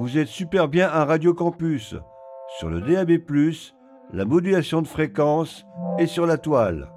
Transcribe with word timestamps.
Vous 0.00 0.16
êtes 0.16 0.28
super 0.28 0.68
bien 0.68 0.86
à 0.86 1.04
Radio 1.04 1.34
Campus, 1.34 1.96
sur 2.60 2.70
le 2.70 2.80
DAB+, 2.80 3.18
la 4.12 4.24
modulation 4.24 4.80
de 4.80 4.86
fréquence 4.86 5.66
et 5.98 6.06
sur 6.06 6.24
la 6.24 6.38
toile. 6.38 6.92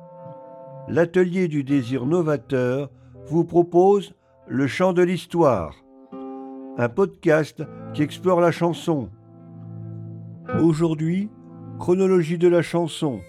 L'atelier 0.88 1.48
du 1.48 1.64
désir 1.64 2.06
novateur 2.06 2.92
vous 3.26 3.44
propose 3.44 4.14
Le 4.48 4.68
chant 4.68 4.94
de 4.94 5.02
l'histoire, 5.02 5.74
un 6.78 6.90
podcast 6.90 7.64
qui 7.96 8.04
explore 8.04 8.40
la 8.40 8.52
chanson. 8.52 9.10
Aujourd'hui, 10.62 11.32
chronologie 11.80 12.38
de 12.38 12.50
la 12.50 12.62
chanson, 12.62 13.20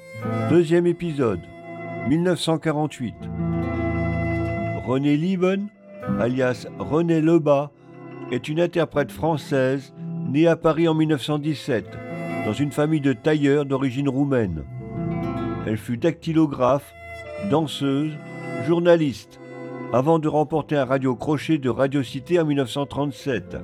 deuxième 0.50 0.86
épisode, 0.86 1.40
1948. 2.10 3.14
René 4.84 5.16
Lieben, 5.16 5.68
alias 6.20 6.66
René 6.78 7.22
Lebas, 7.22 7.70
est 8.32 8.48
une 8.48 8.60
interprète 8.60 9.12
française 9.12 9.92
née 10.30 10.46
à 10.46 10.56
Paris 10.56 10.88
en 10.88 10.94
1917, 10.94 11.84
dans 12.46 12.54
une 12.54 12.72
famille 12.72 13.02
de 13.02 13.12
tailleurs 13.12 13.66
d'origine 13.66 14.08
roumaine. 14.08 14.64
Elle 15.66 15.76
fut 15.76 15.98
dactylographe, 15.98 16.94
danseuse, 17.50 18.12
journaliste, 18.66 19.38
avant 19.92 20.18
de 20.18 20.28
remporter 20.28 20.76
un 20.76 20.86
radio 20.86 21.14
crochet 21.14 21.58
de 21.58 21.68
Radio 21.68 22.02
Cité 22.02 22.40
en 22.40 22.46
1937. 22.46 23.58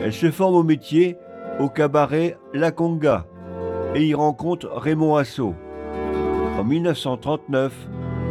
Elle 0.00 0.12
se 0.12 0.30
forme 0.30 0.54
au 0.54 0.62
métier 0.62 1.16
au 1.58 1.68
cabaret 1.68 2.38
La 2.54 2.70
Conga 2.70 3.26
et 3.96 4.06
y 4.06 4.14
rencontre 4.14 4.70
Raymond 4.76 5.16
Assau. 5.16 5.56
En 6.56 6.62
1939, 6.62 7.72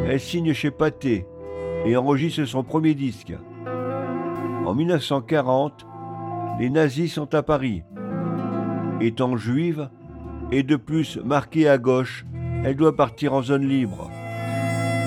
elle 0.07 0.19
signe 0.21 0.53
chez 0.53 0.71
Pathé 0.71 1.25
et 1.85 1.97
enregistre 1.97 2.45
son 2.45 2.63
premier 2.63 2.93
disque. 2.93 3.33
En 4.67 4.75
1940, 4.75 5.87
les 6.59 6.69
nazis 6.69 7.13
sont 7.13 7.33
à 7.33 7.41
Paris. 7.41 7.83
Étant 8.99 9.37
juive 9.37 9.89
et 10.51 10.61
de 10.61 10.75
plus 10.75 11.15
marquée 11.23 11.69
à 11.69 11.77
gauche, 11.77 12.25
elle 12.65 12.75
doit 12.75 12.97
partir 12.97 13.33
en 13.33 13.41
zone 13.41 13.65
libre. 13.65 14.11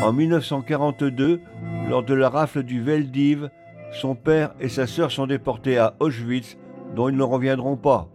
En 0.03 0.15
1942, 0.15 1.43
lors 1.91 2.03
de 2.03 2.15
la 2.15 2.31
rafle 2.31 2.63
du 2.63 2.81
Veldiv, 2.83 3.51
son 3.93 4.15
père 4.15 4.55
et 4.61 4.71
sa 4.71 4.87
sœur 4.87 5.11
sont 5.11 5.27
déportés 5.27 5.77
à 5.77 5.95
Auschwitz, 6.01 6.57
dont 6.97 7.11
ils 7.11 7.17
ne 7.19 7.23
reviendront 7.23 7.77
pas. 7.77 8.09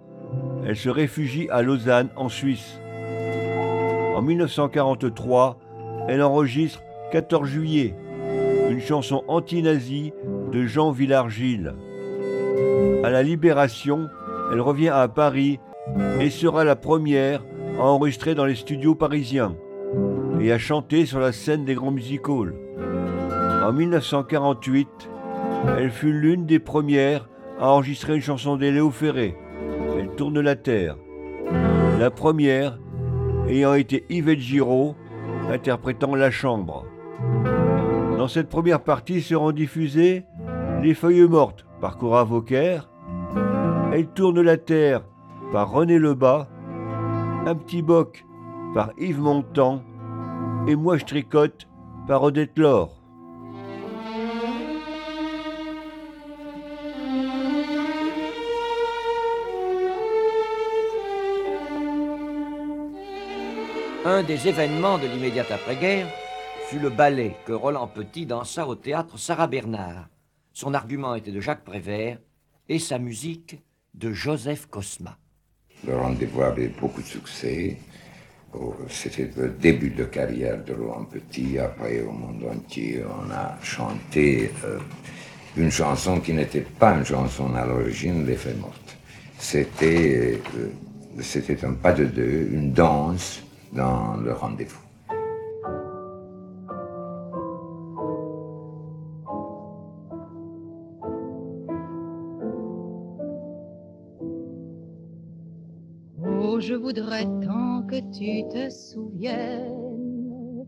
Elle 0.66 0.76
se 0.76 0.90
réfugie 0.90 1.48
à 1.52 1.62
Lausanne, 1.62 2.10
en 2.16 2.28
Suisse. 2.28 2.82
En 4.16 4.24
1943, 4.24 5.60
elle 6.08 6.24
enregistre 6.24 6.82
14 7.12 7.48
juillet, 7.48 7.94
une 8.70 8.80
chanson 8.80 9.24
anti-nazie 9.28 10.14
de 10.52 10.66
Jean 10.66 10.92
Villard-Gilles. 10.92 11.76
À 13.04 13.10
la 13.10 13.24
Libération, 13.24 14.08
elle 14.52 14.62
revient 14.62 14.90
à 14.90 15.08
Paris 15.08 15.60
et 16.20 16.30
sera 16.30 16.64
la 16.64 16.76
première 16.76 17.44
à 17.80 17.84
enregistrer 17.84 18.36
dans 18.36 18.46
les 18.46 18.56
studios 18.56 18.96
parisiens 18.96 19.56
et 20.40 20.52
à 20.52 20.58
chanter 20.58 21.06
sur 21.06 21.20
la 21.20 21.32
scène 21.32 21.66
des 21.66 21.76
grands 21.76 21.92
music 21.92 22.22
halls. 22.28 22.56
En 23.64 23.72
1948, 23.74 24.88
elle 25.78 25.92
fut 25.92 26.14
l'une 26.14 26.46
des 26.46 26.60
premières 26.60 27.30
à 27.60 27.70
enregistrer 27.70 28.16
une 28.16 28.22
chanson 28.22 28.58
d'Eléo 28.58 28.92
Ferré. 28.92 29.36
Elle 29.98 30.10
tourne 30.16 30.40
la 30.40 30.56
terre. 30.56 30.98
La 32.00 32.12
première 32.12 32.80
ayant 33.48 33.74
été 33.74 34.06
Yvette 34.10 34.40
Giraud, 34.40 34.96
interprétant 35.50 36.16
La 36.16 36.32
Chambre. 36.32 36.86
Dans 38.18 38.30
cette 38.30 38.48
première 38.48 38.82
partie 38.82 39.22
seront 39.22 39.52
diffusées 39.52 40.24
Les 40.82 40.94
Feuilles 40.94 41.28
Mortes 41.28 41.66
par 41.82 41.98
Cora 41.98 42.24
Vauquer, 42.24 42.80
Elle 43.92 44.08
tourne 44.08 44.42
la 44.42 44.58
terre 44.58 45.02
par 45.52 45.70
René 45.72 46.00
Lebas, 46.00 46.48
Un 47.46 47.56
petit 47.56 47.82
boc 47.82 48.26
par 48.74 48.92
Yves 48.98 49.20
Montand. 49.20 49.84
Et 50.66 50.76
Moi 50.76 50.98
je 50.98 51.06
tricote 51.06 51.68
par 52.08 52.24
Odette 52.24 52.58
Laure. 52.58 53.02
Un 64.06 64.24
des 64.24 64.48
événements 64.48 64.98
de 64.98 65.08
l'immédiate 65.08 65.52
après-guerre 65.52 66.08
fut 66.70 66.80
le 66.80 66.90
ballet 66.90 67.36
que 67.46 67.54
Roland 67.54 67.88
Petit 67.88 68.26
dansa 68.26 68.68
au 68.68 68.74
théâtre 68.74 69.20
Sarah 69.20 69.46
Bernard. 69.46 70.10
Son 70.52 70.74
argument 70.74 71.14
était 71.14 71.32
de 71.32 71.40
Jacques 71.40 71.64
Prévert 71.64 72.18
et 72.68 72.80
sa 72.80 72.98
musique 72.98 73.62
de 73.94 74.12
Joseph 74.12 74.66
Cosma. 74.66 75.16
Le 75.86 75.96
rendez-vous 75.96 76.42
avait 76.42 76.70
beaucoup 76.70 77.04
de 77.04 77.08
succès. 77.08 77.78
Oh, 78.54 78.74
c'était 78.90 79.30
le 79.38 79.50
début 79.50 79.92
de 79.92 80.06
carrière 80.06 80.64
de 80.64 80.74
Roland 80.74 81.06
Petit. 81.06 81.60
Après, 81.60 82.02
au 82.02 82.12
monde 82.12 82.44
entier, 82.52 83.04
on 83.06 83.30
a 83.30 83.58
chanté 83.62 84.50
euh, 84.64 84.80
une 85.58 85.70
chanson 85.70 86.20
qui 86.20 86.34
n'était 86.34 86.62
pas 86.62 86.96
une 86.96 87.06
chanson 87.06 87.54
à 87.54 87.66
l'origine, 87.68 88.26
Les 88.26 88.38
Fées 88.38 88.56
Mortes. 88.56 88.98
C'était, 89.38 90.42
euh, 90.56 90.70
c'était 91.22 91.64
un 91.64 91.74
pas 91.74 91.94
de 91.94 92.06
deux, 92.06 92.50
une 92.52 92.74
danse 92.74 93.44
dans 93.72 94.16
le 94.16 94.34
rendez-vous. 94.34 94.85
Voudrais 106.86 107.26
tant 107.42 107.82
que 107.90 108.00
tu 108.16 108.48
te 108.48 108.70
souviennes 108.70 110.68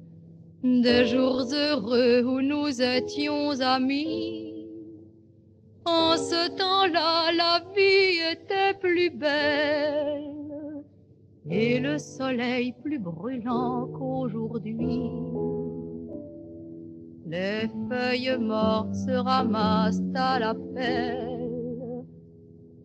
des 0.64 1.06
jours 1.06 1.44
heureux 1.54 2.24
où 2.24 2.42
nous 2.42 2.82
étions 2.82 3.52
amis. 3.62 4.68
En 5.86 6.18
ce 6.18 6.50
temps-là, 6.58 7.32
la 7.34 7.64
vie 7.76 8.18
était 8.34 8.74
plus 8.80 9.12
belle 9.12 10.82
et 11.52 11.80
le 11.80 12.00
soleil 12.00 12.74
plus 12.82 12.98
brûlant 12.98 13.86
qu'aujourd'hui. 13.86 15.12
Les 17.28 17.70
feuilles 17.90 18.40
mortes 18.40 18.96
se 18.96 19.12
ramassent 19.12 20.02
à 20.16 20.40
la 20.40 20.56
pelle. 20.74 22.04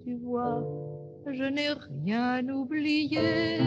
Tu 0.04 0.16
vois, 0.16 0.62
je 1.32 1.44
n'ai 1.44 1.70
rien 2.04 2.48
oublié. 2.48 3.58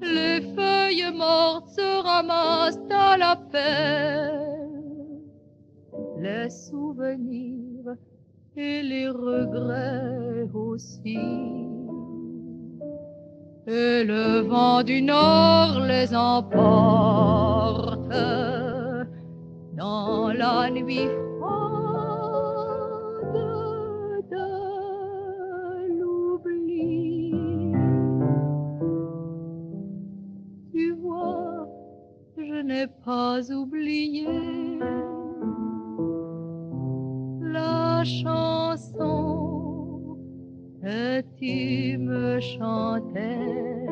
Les 0.00 0.40
feuilles 0.54 1.12
mortes 1.14 1.68
se 1.68 2.02
ramassent 2.02 2.78
à 2.90 3.16
la 3.16 3.36
pelle. 3.50 4.42
Les 6.18 6.50
souvenirs 6.50 7.96
et 8.56 8.82
les 8.82 9.08
regrets 9.08 10.48
aussi 10.52 11.18
et 13.66 14.02
le 14.04 14.40
vent 14.40 14.82
du 14.82 15.00
nord 15.02 15.80
les 15.86 16.14
emporte 16.14 18.08
dans 19.76 20.32
la 20.32 20.68
nuit 20.70 21.08
pas 32.86 33.50
oublié 33.50 34.26
la 37.40 38.02
chanson 38.04 38.98
que 40.82 41.20
tu 41.38 41.98
me 41.98 42.40
chantais. 42.40 43.86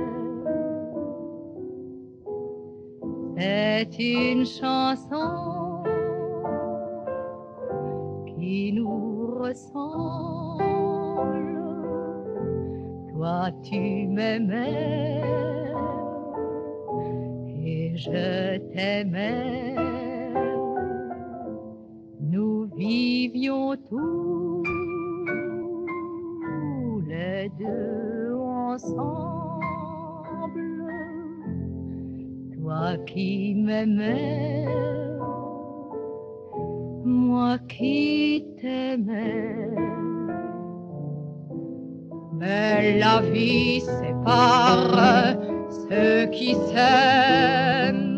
C'est 3.37 3.89
une 3.99 4.45
chanson 4.45 5.83
qui 8.27 8.73
nous 8.73 9.39
ressemble. 9.43 10.61
Toi, 13.13 13.51
tu 13.63 14.07
m'aimais 14.09 15.70
je 17.97 18.59
t'aimais. 18.73 19.75
Nous 22.21 22.67
vivions 22.77 23.77
tous 23.89 24.63
les 27.09 27.51
deux 27.59 28.35
ensemble. 28.35 29.11
Toi 32.55 32.97
qui 33.07 33.55
m'aimais, 33.55 34.67
moi 37.05 37.59
qui 37.69 38.47
t'aimais. 38.61 39.69
Mais 42.39 42.99
la 42.99 43.21
vie 43.21 43.81
sépare 43.81 45.50
ceux 45.91 46.27
qui 46.27 46.55
s'aiment 46.55 48.10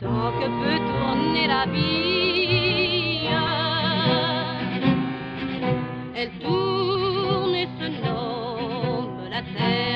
Tant 0.00 0.32
que 0.38 0.46
peut 0.46 0.80
tourner 0.90 1.46
la 1.46 1.66
vie. 1.66 3.28
Elle 6.14 6.30
tourne 6.40 7.54
et 7.54 7.68
se 7.78 7.86
nomme 8.04 9.28
la 9.30 9.42
terre. 9.42 9.91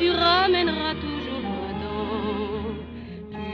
Tu 0.00 0.10
ramèneras 0.10 0.94
toujours 0.94 1.42
printemps. 1.52 2.78
Tu 3.32 3.44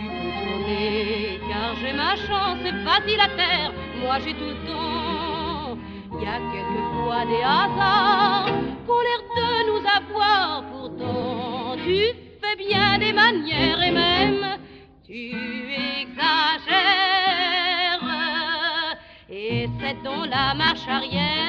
peux 0.45 1.49
car 1.49 1.75
j'ai 1.81 1.93
ma 1.93 2.15
chance, 2.27 2.59
c'est 2.63 2.79
facile 2.89 3.21
à 3.21 3.31
terre, 3.41 3.73
moi 4.01 4.17
j'ai 4.23 4.35
tout 4.35 4.53
le 4.55 4.61
temps. 4.69 5.77
Il 6.13 6.21
y 6.23 6.29
a 6.37 6.39
quelquefois 6.55 7.23
des 7.33 7.43
hasards 7.43 8.47
qu'ont 8.87 9.03
l'air 9.07 9.23
de 9.39 9.51
nous 9.71 9.85
avoir, 9.99 10.63
pourtant 10.73 11.77
tu 11.85 12.01
fais 12.41 12.57
bien 12.57 12.99
des 12.99 13.13
manières 13.13 13.83
et 13.83 13.91
même 13.91 14.45
tu 15.05 15.35
exagères. 16.01 16.87
Et 19.29 19.69
c'est 19.81 20.03
dans 20.05 20.25
la 20.25 20.55
marche 20.55 20.87
arrière. 20.89 21.46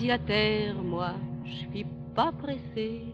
Vas-y 0.00 0.08
la 0.08 0.18
terre, 0.18 0.76
moi, 0.82 1.12
je 1.44 1.52
suis 1.52 1.86
pas 2.14 2.32
pressée. 2.32 3.09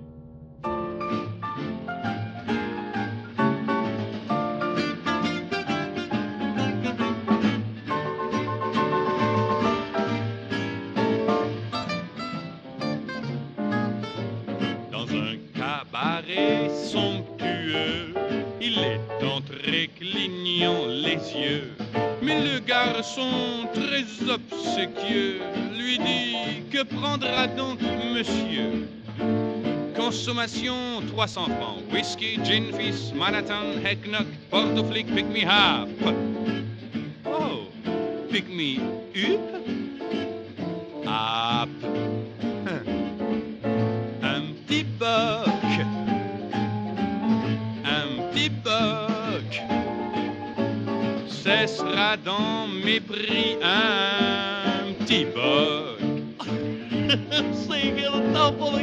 Prendra 27.01 27.47
donc 27.47 27.81
monsieur? 28.15 28.89
Consommation 29.95 31.03
300 31.09 31.47
francs. 31.47 31.83
Whisky, 31.93 32.39
gin 32.45 32.73
fizz, 32.73 33.13
Manhattan, 33.13 33.81
Hecknock, 33.83 34.27
Porto 34.51 34.85
Flick, 34.85 35.07
pick 35.15 35.27
me 35.27 35.41
half. 35.41 35.89
Oh, 37.25 37.67
pick 38.31 38.49
me 38.49 38.79
up? 39.15 39.41
Up. 41.07 41.69
Un 44.23 44.55
petit 44.67 44.85
boc, 44.99 45.49
un 47.85 48.31
petit 48.31 48.51
boc, 48.51 49.63
ce 51.29 51.67
sera 51.67 52.17
dans 52.17 52.67
mes 52.85 53.01
prix 53.01 53.57
un 53.63 54.93
petit 54.99 55.25
boc. 55.25 55.96
C'est 57.53 57.91
le 57.93 58.33
temps 58.33 58.53
pour 58.53 58.73
le. 58.73 58.83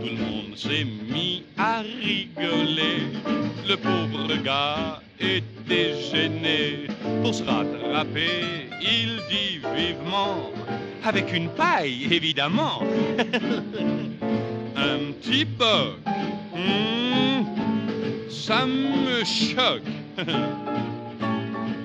Tout 0.00 0.10
le 0.10 0.16
monde 0.16 0.56
s'est 0.56 0.84
mis 0.84 1.44
à 1.56 1.80
rigoler. 1.80 3.02
Le 3.68 3.76
pauvre 3.76 4.34
gars 4.42 5.00
était 5.20 5.94
gêné. 6.10 6.86
Pour 7.22 7.34
se 7.34 7.42
rattraper, 7.42 8.68
il 8.80 9.20
dit 9.28 9.60
vivement, 9.74 10.50
avec 11.04 11.32
une 11.32 11.48
paille 11.50 12.08
évidemment, 12.10 12.82
un 14.76 15.12
petit 15.20 15.44
boc 15.44 15.98
Hmm, 16.58 17.44
ça 18.28 18.66
me 18.66 19.24
choque. 19.24 19.82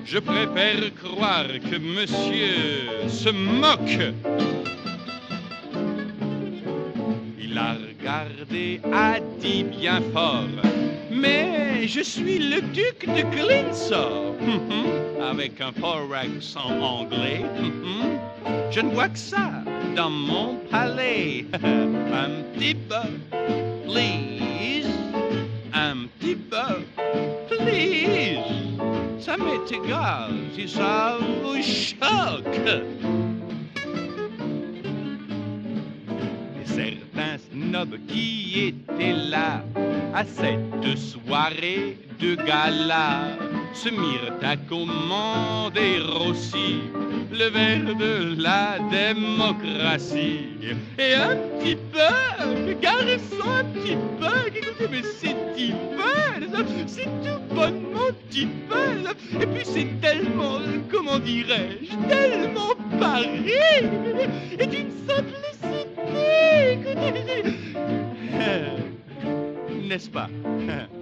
Je 0.06 0.18
préfère 0.18 0.94
croire 1.02 1.46
que 1.48 1.76
monsieur 1.78 3.08
se 3.08 3.30
moque. 3.30 3.98
Il 7.40 7.56
a 7.56 7.72
regardé, 7.72 8.80
a 8.92 9.18
dit 9.40 9.64
bien 9.64 10.02
fort. 10.12 10.44
Mais 11.10 11.88
je 11.88 12.00
suis 12.00 12.38
le 12.38 12.60
duc 12.60 13.06
de 13.06 13.22
Glindsor. 13.34 14.34
Avec 15.22 15.60
un 15.62 15.72
fort 15.72 16.08
accent 16.14 16.78
anglais. 16.82 17.44
Je 18.70 18.80
ne 18.80 18.90
vois 18.90 19.08
que 19.08 19.18
ça 19.18 19.50
dans 19.96 20.10
mon 20.10 20.56
palais. 20.70 21.46
Un 21.54 22.42
petit 22.52 22.74
peu, 22.74 23.08
please. 23.86 24.86
Un 25.72 26.08
petit 26.18 26.36
peu, 26.36 26.84
please. 27.48 28.63
Ça 29.24 29.38
m'est 29.38 29.74
égal 29.74 30.32
si 30.54 30.68
ça 30.68 31.16
vous 31.18 31.56
choque. 31.62 32.60
Et 36.60 36.66
certains 36.66 37.38
snobs 37.50 37.96
qui 38.06 38.66
étaient 38.66 39.14
là 39.14 39.64
à 40.14 40.26
cette 40.26 40.98
soirée 40.98 41.96
de 42.20 42.34
gala 42.34 43.28
se 43.74 43.88
mirent 43.90 44.38
à 44.42 44.56
commander 44.56 45.98
aussi 46.26 46.80
le 47.32 47.48
verre 47.50 47.96
de 47.96 48.40
la 48.40 48.78
démocratie. 48.90 50.46
Et 50.98 51.14
un 51.14 51.36
petit 51.58 51.76
peu, 51.92 52.74
garçon, 52.80 53.50
un 53.50 53.64
petit 53.64 53.96
peu, 54.20 54.46
écoutez, 54.46 54.88
mais 54.90 55.02
c'est 55.02 55.36
divin, 55.56 56.64
c'est 56.86 57.04
tout 57.04 57.54
bonnement 57.54 58.12
divin. 58.30 59.10
Et 59.40 59.46
puis 59.46 59.64
c'est 59.64 60.00
tellement, 60.00 60.60
comment 60.90 61.18
dirais-je, 61.18 61.96
tellement 62.08 62.74
pareil, 63.00 63.52
et 64.58 64.66
d'une 64.66 64.92
simplicité, 65.08 66.72
écoutez, 66.72 67.12
n'est-ce 69.88 70.10
pas? 70.10 70.28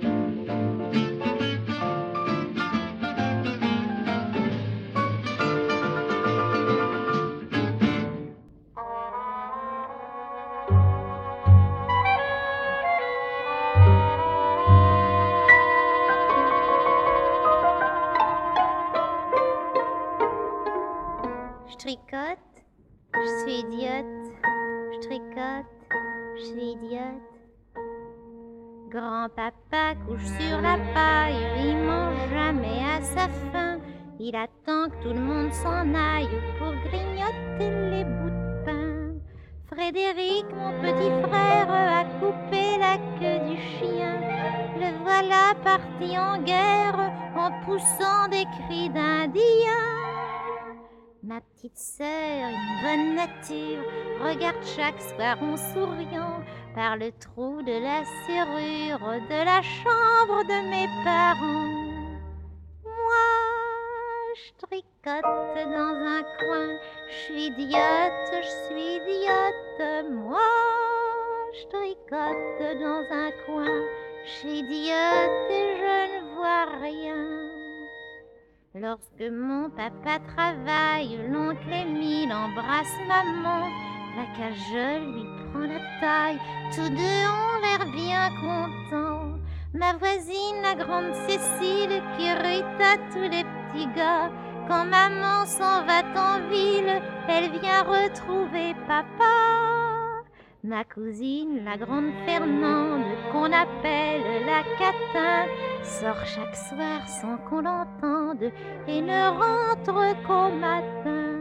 tout 35.02 35.12
le 35.12 35.20
monde 35.20 35.52
s'en 35.52 35.94
aille 35.94 36.28
pour 36.58 36.72
grignoter 36.88 37.70
les 37.90 38.04
bouts 38.04 38.30
de 38.30 38.64
pain. 38.64 39.14
Frédéric, 39.66 40.46
mon 40.54 40.72
petit 40.80 41.28
frère, 41.28 41.70
a 41.70 42.04
coupé 42.20 42.78
la 42.78 42.96
queue 43.18 43.48
du 43.48 43.56
chien. 43.56 44.20
Le 44.76 45.02
voilà 45.02 45.54
parti 45.64 46.16
en 46.16 46.40
guerre 46.42 47.12
en 47.36 47.50
poussant 47.64 48.28
des 48.30 48.44
cris 48.44 48.90
d'Indien. 48.90 49.42
Ma 51.24 51.40
petite 51.40 51.78
sœur, 51.78 52.06
une 52.06 52.82
bonne 52.82 53.14
nature, 53.16 53.84
regarde 54.20 54.64
chaque 54.76 55.00
soir 55.00 55.36
en 55.42 55.56
souriant 55.56 56.42
par 56.74 56.96
le 56.96 57.12
trou 57.12 57.62
de 57.62 57.80
la 57.80 58.04
serrure 58.26 59.20
de 59.28 59.44
la 59.44 59.62
chambre 59.62 60.42
de 60.44 60.70
mes 60.70 60.88
parents. 61.04 61.81
Je 64.34 64.66
tricote 64.66 65.22
dans 65.24 65.94
un 66.16 66.22
coin, 66.22 66.78
je 67.06 67.14
suis 67.24 67.46
idiote, 67.48 68.32
je 68.32 68.48
suis 68.66 68.96
idiote. 68.96 70.10
Moi, 70.10 70.38
je 71.52 71.66
tricote 71.68 72.80
dans 72.80 73.04
un 73.10 73.30
coin, 73.44 73.82
je 74.24 74.30
suis 74.30 74.60
idiote 74.60 75.50
et 75.50 75.76
je 75.76 75.96
ne 76.14 76.34
vois 76.34 76.64
rien. 76.80 77.22
Lorsque 78.74 79.30
mon 79.30 79.68
papa 79.68 80.18
travaille, 80.34 81.18
l'oncle 81.28 81.70
Émile 81.70 82.32
embrasse 82.32 82.96
maman. 83.06 83.68
La 84.16 84.24
cagole 84.34 85.12
lui 85.12 85.24
prend 85.50 85.60
la 85.60 85.80
taille, 86.00 86.38
tous 86.74 86.88
deux 86.88 87.26
ont 87.28 87.60
l'air 87.60 87.84
bien 87.92 88.30
contents. 88.40 89.21
Ma 89.74 89.94
voisine, 89.94 90.60
la 90.62 90.74
grande 90.74 91.14
Cécile, 91.26 92.02
qui 92.16 92.28
à 92.28 92.96
tous 93.10 93.22
les 93.22 93.44
petits 93.44 93.86
gars. 93.96 94.30
Quand 94.68 94.84
maman 94.84 95.46
s'en 95.46 95.84
va 95.86 96.02
en 96.14 96.48
ville, 96.50 97.00
elle 97.26 97.50
vient 97.58 97.82
retrouver 97.82 98.74
papa. 98.86 100.22
Ma 100.62 100.84
cousine, 100.84 101.64
la 101.64 101.78
grande 101.78 102.12
Fernande, 102.26 103.02
qu'on 103.32 103.50
appelle 103.50 104.44
la 104.46 104.62
catin, 104.78 105.46
sort 105.82 106.24
chaque 106.26 106.54
soir 106.54 107.08
sans 107.08 107.38
qu'on 107.48 107.62
l'entende 107.62 108.52
et 108.86 109.00
ne 109.00 109.28
rentre 109.30 110.14
qu'au 110.26 110.54
matin. 110.54 111.40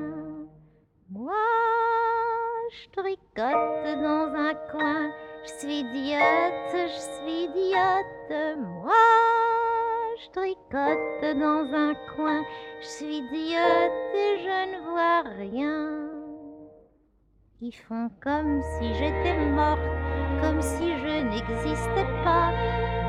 Moi, 1.10 1.34
je 2.72 2.90
tricote 3.00 4.02
dans 4.02 4.34
un 4.34 4.54
coin, 4.72 5.12
je 5.44 5.52
suis 5.60 5.80
idiote, 5.80 6.74
je 6.74 7.00
suis 7.00 7.44
idiote. 7.46 8.58
Moi, 8.58 8.94
je 10.22 10.30
tricote 10.32 11.40
dans 11.40 11.74
un 11.74 11.94
coin, 12.16 12.44
je 12.82 12.88
suis 12.88 13.18
idiote 13.18 14.16
et 14.16 14.38
je 14.40 14.58
ne 14.72 14.80
vois 14.92 15.22
rien. 15.38 16.10
Ils 17.62 17.76
font 17.76 18.10
comme 18.24 18.62
si 18.62 18.94
j'étais 18.96 19.38
morte, 19.38 19.80
comme 20.42 20.62
si 20.62 20.98
je 20.98 21.24
n'existais 21.24 22.10
pas? 22.24 22.52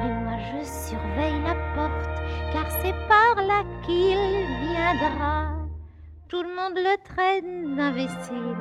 Mais 0.02 0.12
moi 0.24 0.36
je 0.38 0.64
surveille 0.64 1.40
la 1.42 1.54
porte, 1.74 2.20
car 2.52 2.70
c'est 2.82 2.94
par 3.08 3.42
là 3.42 3.64
qu'il 3.84 4.18
viendra. 4.68 5.54
Tout 6.28 6.42
le 6.42 6.54
monde 6.54 6.76
le 6.76 6.96
traîne 7.02 7.76
d'imbécile, 7.76 8.56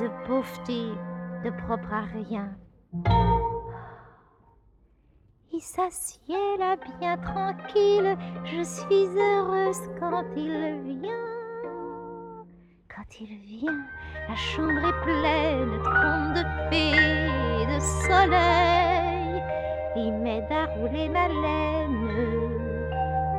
de 0.00 0.08
pauvre 0.26 0.62
type, 0.64 0.98
de 1.44 1.50
propre 1.64 1.92
à 1.92 2.02
rien. 2.02 2.50
Il 5.52 5.60
s'assied 5.60 6.56
là 6.58 6.76
bien 7.00 7.16
tranquille, 7.18 8.16
je 8.44 8.62
suis 8.62 9.06
heureuse 9.18 9.80
quand 9.98 10.24
il 10.36 11.00
vient. 11.00 12.44
Quand 12.88 13.20
il 13.20 13.38
vient, 13.38 13.84
la 14.28 14.36
chambre 14.36 14.86
est 14.88 15.02
pleine 15.02 15.70
de 15.70 16.42
de 16.42 16.74
et 16.74 17.66
de 17.66 17.80
soleil. 17.80 19.42
Il 19.96 20.12
m'aide 20.12 20.50
à 20.50 20.66
rouler 20.66 21.08
ma 21.08 21.28
laine. 21.28 22.08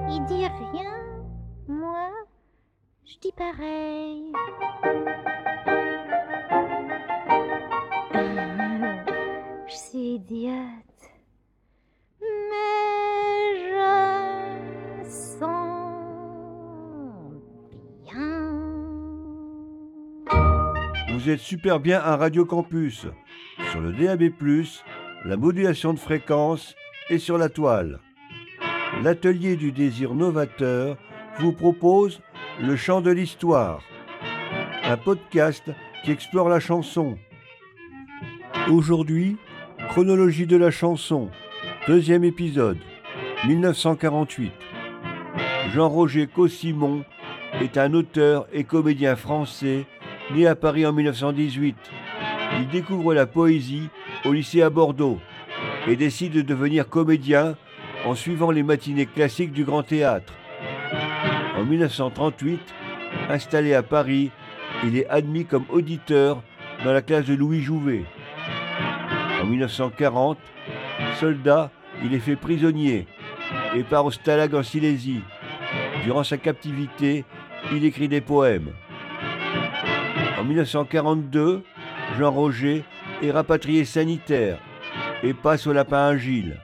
Il 0.10 0.26
dit 0.26 0.48
rien, 0.48 0.94
moi, 1.68 2.10
je 3.06 3.18
dis 3.20 3.32
pareil. 3.34 4.34
Je 9.70 9.76
suis 9.76 10.16
idiote, 10.16 11.12
mais 12.22 12.28
je 13.68 15.10
sens 15.10 15.42
bien. 18.06 18.54
Vous 21.12 21.30
êtes 21.30 21.42
super 21.42 21.82
bien 21.82 22.00
à 22.00 22.16
Radio 22.16 22.46
Campus, 22.46 23.08
sur 23.72 23.82
le 23.82 23.92
DAB+, 23.92 24.32
la 25.26 25.36
modulation 25.36 25.94
de 25.94 26.00
fréquence 26.00 26.74
et 27.10 27.18
sur 27.18 27.38
la 27.38 27.50
toile. 27.50 28.00
L'atelier 29.04 29.58
du 29.58 29.74
désir 29.74 30.16
novateur 30.16 30.96
vous 31.40 31.52
propose 31.52 32.22
Le 32.62 32.78
chant 32.78 33.02
de 33.02 33.12
l'histoire, 33.12 33.82
un 34.86 34.96
podcast 34.96 35.70
qui 36.06 36.12
explore 36.12 36.48
la 36.48 36.62
chanson. 36.62 37.18
Aujourd'hui, 38.70 39.38
chronologie 39.88 40.46
de 40.46 40.58
la 40.58 40.70
chanson, 40.70 41.30
deuxième 41.88 42.24
épisode, 42.24 42.78
1948. 43.48 44.52
Jean-Roger 45.74 46.28
Cossimon 46.28 47.04
est 47.62 47.78
un 47.78 47.94
auteur 47.94 48.48
et 48.54 48.64
comédien 48.64 49.16
français 49.16 49.86
né 50.34 50.46
à 50.46 50.56
Paris 50.56 50.86
en 50.86 50.94
1918. 50.94 51.76
Il 52.60 52.68
découvre 52.68 53.14
la 53.14 53.26
poésie 53.26 53.90
au 54.26 54.34
lycée 54.34 54.62
à 54.62 54.70
Bordeaux. 54.70 55.20
et 55.88 55.96
décide 55.96 56.34
de 56.34 56.42
devenir 56.42 56.90
comédien 56.90 57.56
en 58.06 58.14
suivant 58.14 58.52
les 58.52 58.64
matinées 58.64 59.06
classiques 59.06 59.54
du 59.54 59.64
Grand 59.64 59.84
Théâtre. 59.84 60.34
En 61.58 61.64
1938, 61.64 62.60
installé 63.30 63.74
à 63.74 63.84
Paris, 63.84 64.32
il 64.84 64.98
est 64.98 65.08
admis 65.08 65.46
comme 65.46 65.64
auditeur 65.70 66.44
dans 66.84 66.92
la 66.92 67.02
classe 67.02 67.26
de 67.26 67.36
Louis 67.36 67.62
Jouvet. 67.62 68.04
En 69.42 69.46
1940, 69.46 70.38
soldat, 71.20 71.72
il 72.04 72.14
est 72.14 72.20
fait 72.20 72.36
prisonnier 72.36 73.08
et 73.76 73.84
part 73.84 74.06
au 74.06 74.12
Stalag 74.12 74.54
en 74.56 74.64
Silésie. 74.64 75.22
Durant 76.04 76.24
sa 76.24 76.38
captivité, 76.38 77.26
il 77.72 77.86
écrit 77.86 78.08
des 78.08 78.22
poèmes. 78.22 78.72
En 80.40 80.44
1942, 80.44 81.64
Jean 82.18 82.32
Roger 82.32 82.84
est 83.22 83.32
rapatrié 83.32 83.86
sanitaire 83.86 84.60
et 85.24 85.34
passe 85.34 85.68
au 85.68 85.74
lapin 85.74 86.08
agile. 86.08 86.60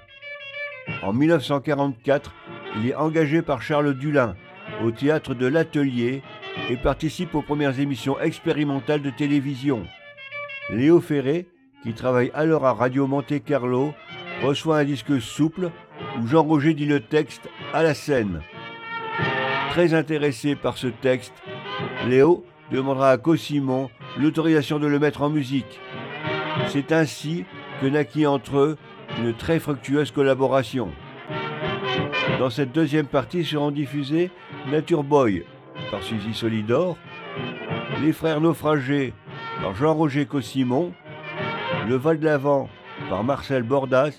En 1.01 1.13
1944, 1.13 2.33
il 2.77 2.89
est 2.89 2.95
engagé 2.95 3.41
par 3.41 3.61
Charles 3.61 3.93
Dulin 3.93 4.35
au 4.83 4.91
théâtre 4.91 5.33
de 5.33 5.45
l'Atelier 5.45 6.21
et 6.69 6.77
participe 6.77 7.35
aux 7.35 7.41
premières 7.41 7.79
émissions 7.79 8.19
expérimentales 8.19 9.01
de 9.01 9.09
télévision. 9.09 9.85
Léo 10.69 11.01
Ferré, 11.01 11.47
qui 11.83 11.93
travaille 11.93 12.31
alors 12.33 12.65
à 12.65 12.73
Radio 12.73 13.07
Monte 13.07 13.43
Carlo, 13.43 13.93
reçoit 14.41 14.79
un 14.79 14.83
disque 14.85 15.21
souple 15.21 15.69
où 16.17 16.27
Jean 16.27 16.43
Roger 16.43 16.73
dit 16.73 16.85
le 16.85 17.01
texte 17.01 17.49
à 17.73 17.83
la 17.83 17.93
scène. 17.93 18.41
Très 19.71 19.93
intéressé 19.93 20.55
par 20.55 20.77
ce 20.77 20.87
texte, 20.87 21.33
Léo 22.07 22.45
demandera 22.71 23.11
à 23.11 23.17
Cosimon 23.17 23.89
l'autorisation 24.17 24.79
de 24.79 24.87
le 24.87 24.97
mettre 24.97 25.23
en 25.23 25.29
musique. 25.29 25.79
C'est 26.69 26.91
ainsi 26.93 27.43
que 27.81 27.87
naquit 27.87 28.25
entre 28.25 28.57
eux 28.59 28.77
une 29.17 29.33
très 29.33 29.59
fructueuse 29.59 30.11
collaboration. 30.11 30.89
Dans 32.39 32.49
cette 32.49 32.71
deuxième 32.71 33.07
partie 33.07 33.43
seront 33.43 33.71
diffusés 33.71 34.31
Nature 34.71 35.03
Boy 35.03 35.43
par 35.91 36.01
Suzy 36.01 36.33
Solidor, 36.33 36.97
Les 38.01 38.13
Frères 38.13 38.41
Naufragés 38.41 39.13
par 39.61 39.75
Jean-Roger 39.75 40.25
Cosimon, 40.25 40.93
Le 41.87 41.95
Val 41.95 42.17
de 42.17 42.25
l'Avent 42.25 42.69
par 43.09 43.23
Marcel 43.23 43.63
Bordas, 43.63 44.13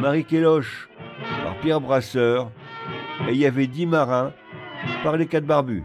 Marie 0.00 0.24
Kéloche 0.24 0.88
par 1.42 1.54
Pierre 1.56 1.80
Brasseur, 1.80 2.50
et 3.28 3.32
il 3.32 3.36
y 3.36 3.46
avait 3.46 3.66
dix 3.66 3.86
marins 3.86 4.32
par 5.02 5.16
les 5.16 5.26
quatre 5.26 5.44
barbus. 5.44 5.84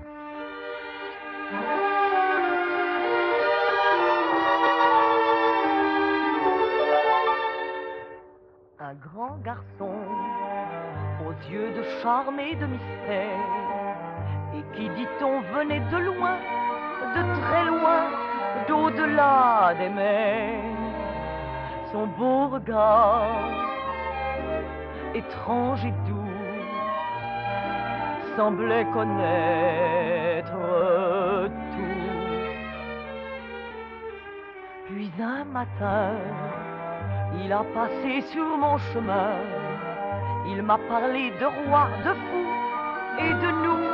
Un 8.79 8.93
grand 8.93 9.37
garçon 9.43 9.91
aux 11.27 11.51
yeux 11.51 11.71
de 11.71 11.83
charme 12.01 12.39
et 12.39 12.55
de 12.55 12.65
mystère, 12.65 13.37
et 14.55 14.77
qui 14.77 14.89
dit-on 14.89 15.41
venait 15.53 15.81
de 15.91 15.97
loin, 15.97 16.37
de 17.15 17.41
très 17.41 17.65
loin, 17.65 18.28
d'au-delà 18.67 19.73
des 19.79 19.89
mers. 19.89 20.79
Son 21.91 22.05
beau 22.07 22.47
regard, 22.47 23.51
étrange 25.15 25.85
et 25.85 25.93
doux, 26.07 26.37
semblait 28.35 28.85
connaître 28.93 30.51
tout. 31.73 32.09
Puis 34.87 35.11
un 35.19 35.43
matin, 35.45 36.11
il 37.43 37.51
a 37.51 37.63
passé 37.73 38.21
sur 38.31 38.45
mon 38.57 38.77
chemin. 38.91 39.33
Il 40.47 40.61
m'a 40.63 40.77
parlé 40.87 41.31
de 41.39 41.45
roi, 41.45 41.87
de 42.05 42.13
fou 42.13 42.45
et 43.19 43.33
de 43.43 43.51
nous. 43.63 43.85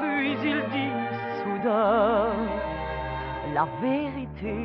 Puis 0.00 0.36
il 0.50 0.60
dit 0.74 0.94
soudain 1.42 2.67
la 3.58 3.66
vérité 3.82 4.56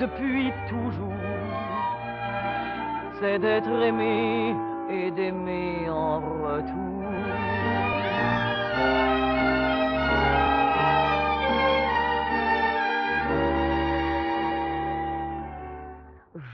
depuis 0.00 0.52
toujours. 0.68 1.22
C'est 3.20 3.38
d'être 3.38 3.76
aimé 3.90 4.56
et 4.90 5.10
d'aimer 5.12 5.88
en 5.88 6.18
retour. 6.44 7.02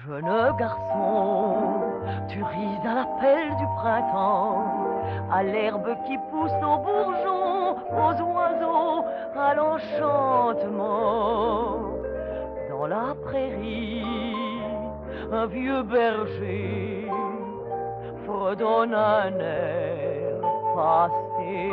Jeune 0.04 0.56
garçon, 0.58 1.84
tu 2.28 2.42
ris 2.42 2.78
à 2.90 2.94
l'appel 2.98 3.44
du 3.60 3.66
printemps, 3.80 4.64
à 5.32 5.42
l'herbe 5.42 5.88
qui 6.06 6.16
pousse 6.30 6.58
aux 6.70 6.78
bourgeons, 6.86 7.57
aux 7.90 8.14
oiseaux, 8.22 9.04
à 9.36 9.54
l'enchantement. 9.54 10.98
Dans 12.70 12.86
la 12.86 13.14
prairie, 13.24 14.04
un 15.32 15.46
vieux 15.46 15.82
berger 15.82 17.08
fredonne 18.26 18.94
un 18.94 19.38
air 19.40 20.40
passé. 20.74 21.70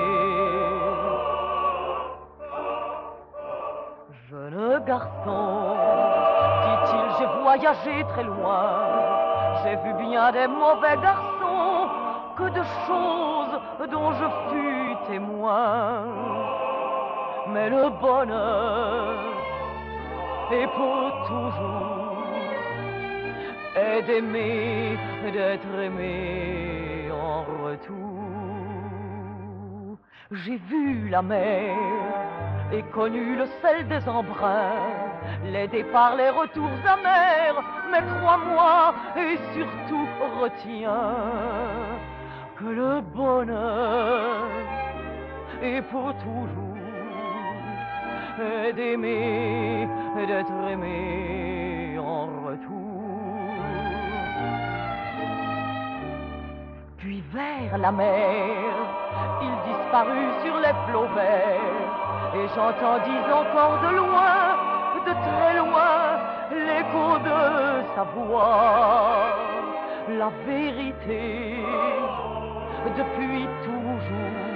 Jeune 4.30 4.84
garçon, 4.86 5.76
dit-il, 6.66 7.06
j'ai 7.18 7.30
voyagé 7.42 7.96
très 8.10 8.24
loin. 8.24 8.66
J'ai 9.64 9.76
vu 9.76 9.94
bien 10.10 10.32
des 10.32 10.48
mauvais 10.48 10.98
garçons, 11.02 11.90
que 12.38 12.48
de 12.50 12.64
choses 12.88 13.56
dont 13.92 14.12
je 14.14 14.28
fus 14.50 14.75
témoin. 15.08 16.04
Mais 17.54 17.70
le 17.70 17.90
bonheur 18.02 19.16
est 20.52 20.68
pour 20.68 21.12
toujours, 21.28 22.24
est 23.76 24.02
d'aimer, 24.04 24.98
d'être 25.32 25.80
aimé 25.80 27.10
en 27.12 27.44
retour. 27.64 27.96
J'ai 30.32 30.58
vu 30.70 31.10
la 31.10 31.22
mer 31.22 31.76
et 32.72 32.82
connu 32.94 33.36
le 33.36 33.46
sel 33.62 33.88
des 33.88 34.10
embruns, 34.10 34.72
les 35.46 35.68
départs, 35.68 36.16
les 36.16 36.30
retours 36.30 36.80
amers, 36.84 37.62
mais 37.92 38.02
crois-moi 38.20 38.94
et 39.16 39.38
surtout 39.54 40.08
retiens 40.42 41.14
que 42.58 42.66
le 42.66 43.02
bonheur 43.02 44.46
est 45.62 45.82
pour 45.84 46.14
toujours, 46.18 46.76
d'aimer, 48.76 49.88
d'être 50.28 50.70
aimé 50.70 51.98
en 52.00 52.26
retour. 52.48 52.86
Puis 56.98 57.24
vers 57.34 57.78
la 57.78 57.92
mer, 57.92 58.74
il 59.42 59.54
disparut 59.68 60.32
sur 60.44 60.58
les 60.60 60.76
flots 60.88 61.12
verts, 61.16 62.36
et 62.36 62.48
j'entendis 62.56 63.24
encore 63.32 63.80
de 63.82 63.96
loin, 63.96 64.38
de 65.06 65.14
très 65.28 65.54
loin, 65.58 66.18
l'écho 66.52 67.20
de 67.20 67.40
sa 67.96 68.04
voix. 68.16 69.36
La 70.08 70.30
vérité, 70.46 71.58
depuis 72.98 73.48
toujours, 73.64 74.55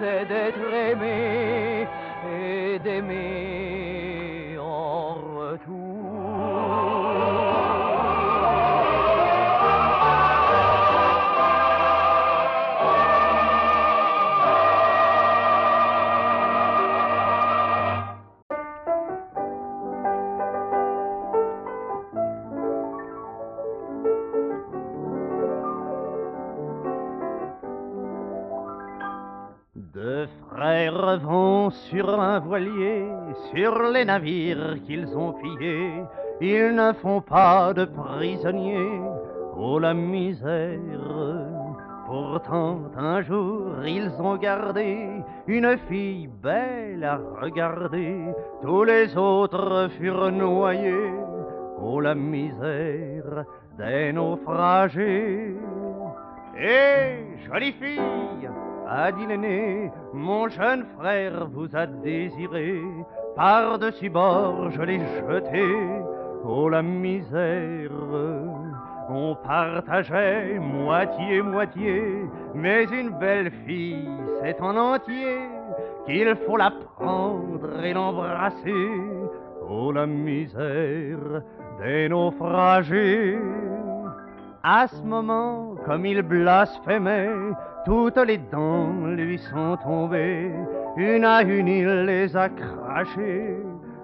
c'est 0.00 0.24
d'être 0.26 0.72
aimé 0.72 1.86
et 2.24 2.78
d'aimer 2.78 4.58
en 4.58 4.98
Deux 5.66 7.37
sur 31.98 32.20
un 32.20 32.38
voilier, 32.38 33.06
sur 33.52 33.82
les 33.92 34.04
navires 34.04 34.76
qu'ils 34.86 35.16
ont 35.16 35.32
pillés. 35.32 36.04
Ils 36.40 36.72
ne 36.72 36.92
font 36.92 37.20
pas 37.20 37.74
de 37.74 37.86
prisonniers, 37.86 39.00
oh 39.56 39.80
la 39.80 39.94
misère. 39.94 40.78
Pourtant, 42.06 42.82
un 42.96 43.20
jour, 43.22 43.84
ils 43.84 44.12
ont 44.20 44.36
gardé 44.36 45.08
une 45.48 45.76
fille 45.88 46.28
belle 46.40 47.02
à 47.02 47.18
regarder. 47.42 48.32
Tous 48.62 48.84
les 48.84 49.16
autres 49.16 49.90
furent 49.98 50.30
noyés 50.30 51.12
oh 51.82 52.00
la 52.00 52.14
misère 52.14 53.44
des 53.76 54.12
naufragés. 54.12 55.56
Et 56.60 57.24
jolie 57.46 57.72
fille, 57.72 58.48
a 58.88 59.12
dit 59.12 59.26
l'aîné, 59.26 59.90
mon 60.12 60.48
jeune 60.48 60.84
frère 60.98 61.46
vous 61.52 61.68
a 61.74 61.86
désiré, 61.86 62.80
par-dessus 63.36 64.10
bord 64.10 64.70
je 64.70 64.82
l'ai 64.82 64.98
jeté, 64.98 65.64
oh 66.44 66.68
la 66.68 66.82
misère. 66.82 67.90
On 69.10 69.34
partageait 69.34 70.58
moitié-moitié, 70.58 72.02
mais 72.54 72.84
une 72.84 73.10
belle 73.18 73.50
fille, 73.66 74.08
c'est 74.42 74.60
en 74.60 74.76
entier 74.76 75.38
qu'il 76.06 76.34
faut 76.46 76.56
la 76.56 76.70
prendre 76.70 77.82
et 77.82 77.94
l'embrasser. 77.94 78.90
Oh 79.68 79.92
la 79.92 80.06
misère 80.06 81.42
des 81.80 82.08
naufragés. 82.08 83.38
À 84.62 84.88
ce 84.88 85.00
moment, 85.02 85.76
comme 85.86 86.04
il 86.04 86.22
blasphémait, 86.22 87.30
toutes 87.84 88.16
les 88.18 88.38
dents 88.38 89.06
lui 89.06 89.38
sont 89.38 89.76
tombées, 89.82 90.50
une 90.96 91.24
à 91.24 91.42
une 91.42 91.68
il 91.68 92.04
les 92.04 92.36
a 92.36 92.48
crachées. 92.48 93.56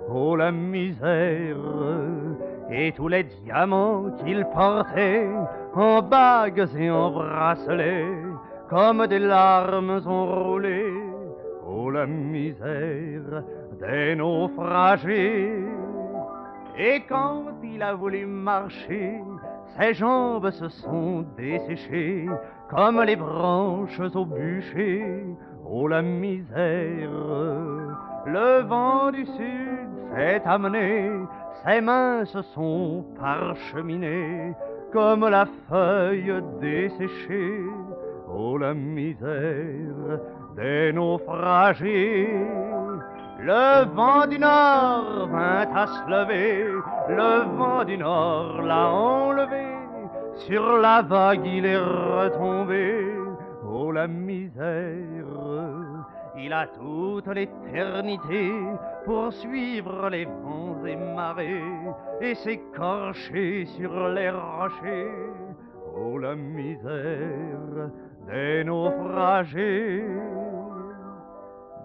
Oh 0.08 0.36
la 0.36 0.52
misère 0.52 1.56
et 2.70 2.92
tous 2.92 3.08
les 3.08 3.24
diamants 3.24 4.10
qu'il 4.24 4.44
portait 4.46 5.28
en 5.74 6.02
bagues 6.02 6.68
et 6.78 6.90
en 6.90 7.10
bracelets, 7.10 8.06
comme 8.68 9.06
des 9.06 9.18
larmes 9.18 10.00
ont 10.06 10.44
roulé. 10.44 10.84
Oh 11.66 11.90
la 11.90 12.06
misère 12.06 13.42
des 13.80 14.14
naufragés. 14.14 15.64
Et 16.78 17.02
quand 17.08 17.44
il 17.62 17.82
a 17.82 17.94
voulu 17.94 18.26
marcher, 18.26 19.20
ses 19.78 19.94
jambes 19.94 20.50
se 20.50 20.68
sont 20.68 21.24
desséchées 21.36 22.26
comme 22.70 23.02
les 23.02 23.16
branches 23.16 24.00
au 24.14 24.24
bûcher. 24.24 25.24
Oh 25.66 25.88
la 25.88 26.02
misère, 26.02 27.10
le 28.26 28.62
vent 28.62 29.10
du 29.10 29.24
sud 29.26 29.88
s'est 30.14 30.42
amené, 30.44 31.10
ses 31.64 31.80
mains 31.80 32.24
se 32.24 32.42
sont 32.42 33.04
parcheminées 33.18 34.54
comme 34.92 35.26
la 35.28 35.46
feuille 35.68 36.42
desséchée. 36.60 37.60
Oh 38.32 38.58
la 38.58 38.74
misère 38.74 40.20
des 40.56 40.92
naufragés. 40.92 42.28
Le 43.46 43.84
vent 43.94 44.26
du 44.26 44.38
nord 44.38 45.28
vint 45.28 45.68
à 45.74 45.86
se 45.86 46.10
lever, 46.10 46.64
le 47.10 47.56
vent 47.58 47.84
du 47.84 47.98
nord 47.98 48.62
l'a 48.62 48.88
enlevé, 48.88 49.66
sur 50.46 50.78
la 50.78 51.02
vague 51.02 51.44
il 51.44 51.66
est 51.66 51.76
retombé, 51.76 53.04
oh 53.62 53.92
la 53.92 54.06
misère. 54.06 54.62
Il 56.38 56.54
a 56.54 56.66
toute 56.68 57.26
l'éternité 57.26 58.50
pour 59.04 59.30
suivre 59.30 60.08
les 60.08 60.24
vents 60.24 60.82
et 60.86 60.96
marées 60.96 61.60
et 62.22 62.34
s'écorcher 62.36 63.66
sur 63.66 64.08
les 64.08 64.30
rochers, 64.30 65.12
oh 65.94 66.16
la 66.16 66.34
misère 66.34 67.90
des 68.26 68.64
naufragés. 68.64 70.02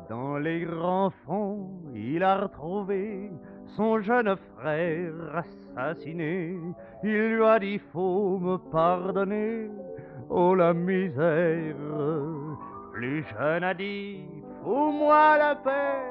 Dans 0.09 0.39
les 0.39 0.61
grands 0.61 1.11
fonds, 1.27 1.69
il 1.93 2.23
a 2.23 2.39
retrouvé 2.39 3.29
son 3.75 4.01
jeune 4.01 4.35
frère 4.57 5.13
assassiné. 5.35 6.57
Il 7.03 7.35
lui 7.35 7.43
a 7.43 7.59
dit 7.59 7.79
faut 7.93 8.39
me 8.39 8.57
pardonner, 8.57 9.69
oh 10.27 10.55
la 10.55 10.73
misère. 10.73 11.75
Plus 12.91 13.23
jeune 13.37 13.63
a 13.63 13.75
dit 13.75 14.25
fous-moi 14.63 15.37
la 15.37 15.55
paix, 15.55 16.01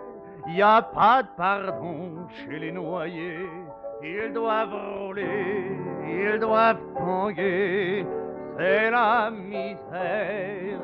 y 0.46 0.62
a 0.62 0.80
pas 0.80 1.24
de 1.24 1.28
pardon 1.36 2.28
chez 2.28 2.60
les 2.60 2.70
noyés. 2.70 3.50
Ils 4.00 4.32
doivent 4.32 4.76
rouler, 5.00 5.76
ils 6.06 6.38
doivent 6.38 6.78
tanguer, 6.96 8.06
c'est 8.56 8.92
la 8.92 9.28
misère 9.32 10.78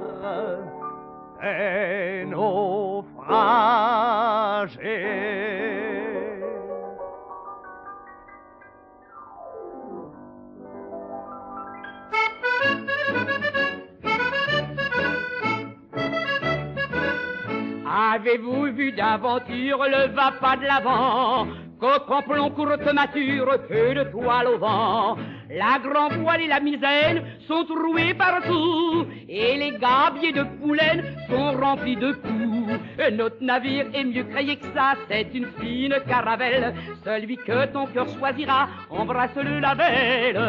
Avez-vous 18.14 18.72
vu 18.72 18.92
d'aventure 18.92 19.85
le 19.85 20.14
va 20.14 20.33
pas 20.40 20.57
de 20.57 20.62
l'avant? 20.62 21.46
Coq 21.78 22.24
plomb 22.24 22.50
courte 22.50 22.92
mature, 22.94 23.59
peu 23.68 23.94
de 23.94 24.04
toile 24.11 24.48
au 24.48 24.59
vent? 24.59 25.18
La 25.50 25.78
grand 25.78 26.09
voile 26.09 26.42
et 26.42 26.48
la 26.48 26.61
misaine 26.61 27.22
sont 27.46 27.64
troués 27.64 28.14
partout, 28.14 29.07
et 29.28 29.57
les 29.57 29.72
gabiers 29.78 30.33
de 30.33 30.44
poulaine 30.59 31.04
sont 31.28 31.52
remplis 31.52 31.96
de 31.96 32.12
coups. 32.12 32.80
Notre 33.12 33.42
navire 33.42 33.87
est 33.92 34.04
mieux 34.04 34.24
créé 34.24 34.57
que 34.57 34.66
ça, 34.74 34.94
c'est 35.09 35.28
une 35.35 35.46
fine 35.61 35.96
caravelle. 36.09 36.74
Celui 37.04 37.37
que 37.37 37.66
ton 37.66 37.87
cœur 37.87 38.09
choisira, 38.09 38.68
embrasse-le 38.90 39.61
la 39.61 39.74
belle 39.74 40.40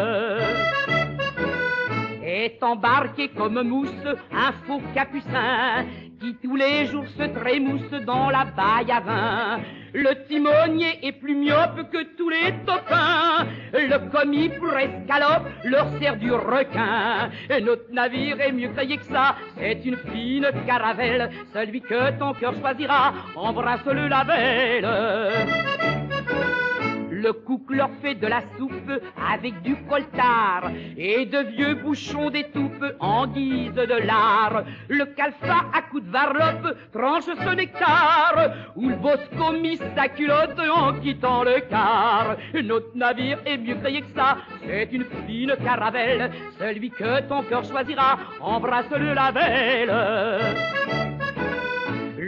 est 2.28 2.62
embarqué 2.64 3.30
comme 3.30 3.62
mousse 3.62 3.90
un 4.32 4.52
faux 4.66 4.82
capucin 4.94 5.86
qui 6.20 6.36
tous 6.36 6.56
les 6.56 6.88
jours 6.88 7.08
se 7.18 7.24
trémousse 7.24 7.92
dans 8.06 8.30
la 8.30 8.46
baille 8.46 8.92
à 8.92 9.00
vin. 9.00 9.60
Le 9.98 10.14
timonier 10.28 11.00
est 11.04 11.14
plus 11.14 11.36
myope 11.36 11.90
que 11.90 12.04
tous 12.18 12.30
les 12.30 12.52
topins. 12.66 13.48
Le 13.72 14.12
commis 14.12 14.50
pour 14.50 14.78
escalope 14.78 15.48
leur 15.64 15.88
sert 16.00 16.18
du 16.18 16.34
requin. 16.34 17.30
Et 17.50 17.62
notre 17.62 17.90
navire 17.94 18.42
est 18.42 18.52
mieux 18.52 18.74
taillé 18.74 18.98
que 18.98 19.06
ça. 19.06 19.38
C'est 19.58 19.86
une 19.86 19.96
fine 20.12 20.50
caravelle. 20.68 21.30
Celui 21.54 21.80
que 21.80 22.12
ton 22.20 22.34
cœur 22.34 22.54
choisira, 22.60 23.14
embrasse-le 23.38 24.10
la 24.10 24.24
belle. 24.26 24.86
Le 27.26 27.34
cook 27.34 27.72
leur 27.72 27.90
fait 28.04 28.14
de 28.14 28.28
la 28.28 28.42
soupe 28.56 28.92
avec 29.18 29.60
du 29.64 29.76
coltard 29.90 30.70
et 30.96 31.26
de 31.26 31.40
vieux 31.56 31.74
bouchons 31.74 32.30
d'étoupe 32.30 32.86
en 33.00 33.26
guise 33.26 33.74
de 33.74 34.06
lard. 34.06 34.64
Le 34.90 35.06
calfa 35.06 35.66
à 35.74 35.82
coups 35.82 36.06
de 36.06 36.12
varlope 36.12 36.78
tranche 36.94 37.24
ce 37.24 37.56
nectar 37.56 38.36
ou 38.76 38.90
le 38.90 38.96
bosco 38.98 39.54
mit 39.60 39.80
sa 39.96 40.08
culotte 40.08 40.60
en 40.60 40.94
quittant 41.00 41.44
le 41.44 41.62
quart. 41.62 42.36
Notre 42.64 42.96
navire 42.96 43.40
est 43.44 43.58
mieux 43.58 43.78
créé 43.78 44.02
que 44.02 44.14
ça, 44.16 44.38
c'est 44.64 44.90
une 44.92 45.06
fine 45.26 45.56
caravelle. 45.64 46.30
Celui 46.60 46.92
que 46.92 47.22
ton 47.28 47.42
cœur 47.42 47.64
choisira, 47.64 48.20
embrasse-le 48.40 49.16
la 49.16 49.32
belle. 49.32 49.94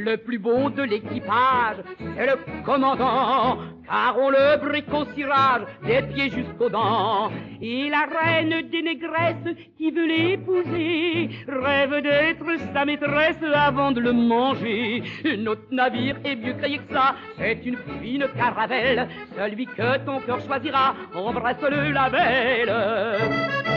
Le 0.08 0.16
plus 0.16 0.40
beau 0.40 0.70
de 0.70 0.84
l'équipage, 0.84 1.84
c'est 2.00 2.26
le 2.26 2.38
commandant, 2.64 3.58
car 3.86 4.16
on 4.18 4.30
le 4.30 4.58
brique 4.58 4.94
au 4.94 5.04
cirage 5.14 5.64
des 5.86 6.02
pieds 6.02 6.30
jusqu'aux 6.30 6.70
dents. 6.70 7.30
Et 7.62 7.90
la 7.90 8.06
reine 8.06 8.70
des 8.70 8.84
négresses 8.84 9.54
qui 9.78 9.92
veut 9.92 10.08
l'épouser 10.08 11.30
rêve 11.50 12.02
d'être 12.02 12.46
sa 12.74 12.86
maîtresse 12.86 13.36
avant 13.54 13.92
de 13.92 14.00
le 14.00 14.14
manger. 14.14 15.04
Notre 15.40 15.68
navire 15.72 16.16
est 16.24 16.38
mieux 16.38 16.54
créé 16.54 16.78
que 16.78 16.94
ça, 16.94 17.16
c'est 17.38 17.66
une 17.66 17.78
fine 18.02 18.28
caravelle. 18.38 19.10
Celui 19.38 19.66
que 19.66 19.98
ton 20.06 20.22
cœur 20.22 20.40
choisira, 20.40 20.96
embrasse-le 21.14 21.92
la 21.92 22.10
belle. 22.10 23.77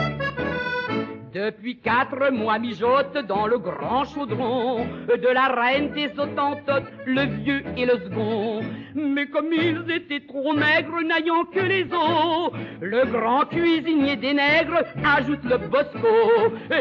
Depuis 1.33 1.79
quatre 1.79 2.33
mois 2.33 2.59
mijote 2.59 3.17
dans 3.29 3.47
le 3.47 3.59
grand 3.59 4.05
chaudron 4.05 4.85
de 5.07 5.29
la 5.33 5.47
reine 5.47 5.93
des 5.93 6.11
autantotes, 6.19 6.91
le 7.07 7.23
vieux 7.23 7.63
et 7.77 7.87
le 7.87 7.99
second. 8.01 8.61
Mais 8.97 9.27
comme 9.27 9.53
ils 9.53 9.85
étaient 9.93 10.27
trop 10.27 10.53
maigres, 10.53 11.01
n'ayant 11.03 11.45
que 11.45 11.61
les 11.61 11.85
os, 11.93 12.51
le 12.81 13.05
grand 13.07 13.45
cuisinier 13.45 14.17
des 14.17 14.35
nègres 14.35 14.83
ajoute 15.05 15.45
le 15.45 15.59
bosco. 15.59 16.09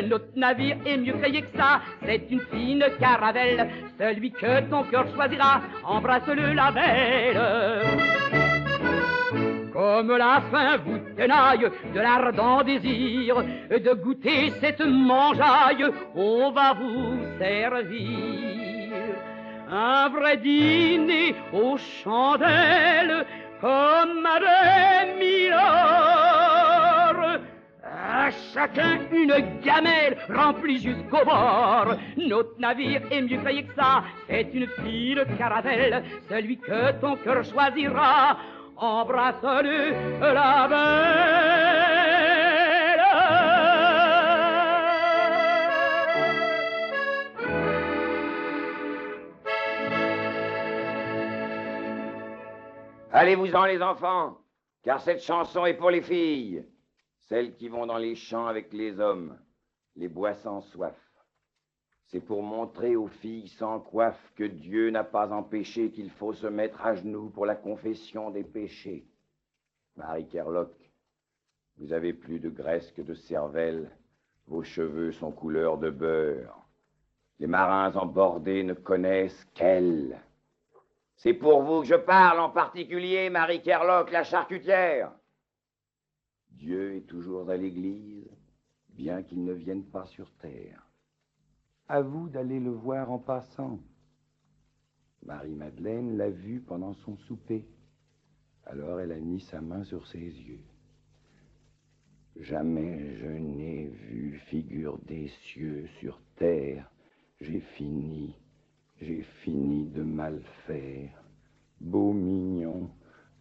Notre 0.08 0.36
navire 0.36 0.78
est 0.84 0.98
mieux 0.98 1.14
payé 1.14 1.44
que 1.44 1.56
ça, 1.56 1.82
c'est 2.04 2.26
une 2.32 2.42
fine 2.52 2.86
caravelle. 3.00 3.70
Celui 4.00 4.32
que 4.32 4.62
ton 4.68 4.84
cœur 4.84 5.06
choisira, 5.14 5.62
embrasse-le 5.84 6.54
la 6.54 6.72
belle. 6.72 8.49
Comme 9.80 10.12
la 10.18 10.42
faim 10.52 10.76
vous 10.86 11.00
tenaille 11.16 11.72
de 11.96 12.00
l'ardent 12.02 12.64
désir 12.64 13.42
de 13.70 13.94
goûter 13.94 14.52
cette 14.60 14.82
mangeaille, 14.82 15.86
on 16.16 16.52
va 16.52 16.74
vous 16.74 17.18
servir 17.38 18.10
un 19.72 20.10
vrai 20.10 20.36
dîner 20.36 21.34
aux 21.54 21.78
chandelles 21.78 23.26
comme 23.62 24.26
à 24.26 24.40
demi-heure. 25.06 25.60
À 27.82 28.32
chacun 28.54 29.00
une 29.14 29.34
gamelle 29.64 30.18
remplie 30.28 30.82
jusqu'au 30.82 31.24
bord. 31.24 31.96
Notre 32.18 32.60
navire 32.60 33.04
est 33.10 33.22
mieux 33.22 33.40
payé 33.40 33.64
que 33.64 33.74
ça, 33.76 34.04
c'est 34.28 34.50
une 34.54 34.68
fille 34.84 35.16
de 35.16 35.24
caravelle. 35.38 36.04
Celui 36.28 36.58
que 36.58 36.92
ton 37.00 37.16
cœur 37.16 37.46
choisira, 37.46 38.38
embrasse-le 38.80 40.20
la 40.34 40.68
Allez-vous-en 53.12 53.66
les 53.66 53.82
enfants, 53.82 54.38
car 54.84 55.02
cette 55.02 55.22
chanson 55.22 55.66
est 55.66 55.74
pour 55.74 55.90
les 55.90 56.02
filles, 56.02 56.66
celles 57.18 57.56
qui 57.56 57.68
vont 57.68 57.86
dans 57.86 57.98
les 57.98 58.16
champs 58.16 58.48
avec 58.48 58.72
les 58.72 59.00
hommes, 59.00 59.38
les 59.96 60.08
bois 60.08 60.36
sans 60.36 60.62
soif. 60.62 61.09
C'est 62.10 62.20
pour 62.20 62.42
montrer 62.42 62.96
aux 62.96 63.08
filles 63.08 63.50
sans 63.50 63.80
coiffe 63.80 64.34
que 64.36 64.44
Dieu 64.44 64.90
n'a 64.90 65.04
pas 65.04 65.32
empêché 65.32 65.92
qu'il 65.92 66.10
faut 66.10 66.34
se 66.34 66.48
mettre 66.48 66.84
à 66.84 66.96
genoux 66.96 67.30
pour 67.30 67.46
la 67.46 67.54
confession 67.54 68.32
des 68.32 68.44
péchés. 68.44 69.06
Marie 69.96 70.28
Kerlock, 70.28 70.74
vous 71.78 71.94
avez 71.94 72.14
plus 72.14 72.40
de 72.40 72.50
graisse 72.50 72.92
que 72.94 73.04
de 73.04 73.14
cervelle, 73.14 73.92
vos 74.48 74.64
cheveux 74.64 75.12
sont 75.12 75.32
couleur 75.32 75.78
de 75.78 75.92
beurre. 75.92 76.66
Les 77.38 77.46
marins 77.46 77.96
embordés 77.96 78.64
ne 78.64 78.74
connaissent 78.74 79.46
qu'elle. 79.54 80.20
C'est 81.16 81.36
pour 81.36 81.62
vous 81.62 81.82
que 81.82 81.88
je 81.88 81.96
parle 81.96 82.40
en 82.40 82.50
particulier, 82.50 83.30
Marie 83.30 83.62
Kerlock, 83.62 84.10
la 84.10 84.24
charcutière. 84.24 85.12
Dieu 86.50 86.96
est 86.96 87.08
toujours 87.08 87.52
à 87.52 87.56
l'église, 87.56 88.28
bien 88.90 89.22
qu'il 89.22 89.44
ne 89.44 89.54
vienne 89.54 89.86
pas 89.86 90.08
sur 90.08 90.32
terre. 90.38 90.89
À 91.92 92.02
vous 92.02 92.30
d'aller 92.30 92.60
le 92.60 92.70
voir 92.70 93.12
en 93.12 93.18
passant. 93.18 93.80
Marie-Madeleine 95.26 96.18
l'a 96.18 96.30
vu 96.30 96.60
pendant 96.60 96.94
son 96.94 97.18
souper. 97.18 97.66
Alors 98.68 99.00
elle 99.00 99.12
a 99.12 99.20
mis 99.20 99.42
sa 99.42 99.60
main 99.60 99.84
sur 99.84 100.06
ses 100.06 100.20
yeux. 100.20 100.62
Jamais 102.36 103.16
je 103.16 103.26
n'ai 103.26 103.88
vu 103.88 104.40
figure 104.46 105.00
des 105.08 105.30
cieux 105.42 105.88
sur 106.00 106.22
terre. 106.36 106.88
J'ai 107.42 107.60
fini, 107.60 108.36
j'ai 109.02 109.24
fini 109.44 109.88
de 109.88 110.04
mal 110.04 110.44
faire. 110.68 111.24
Beau 111.82 112.14
mignon, 112.14 112.92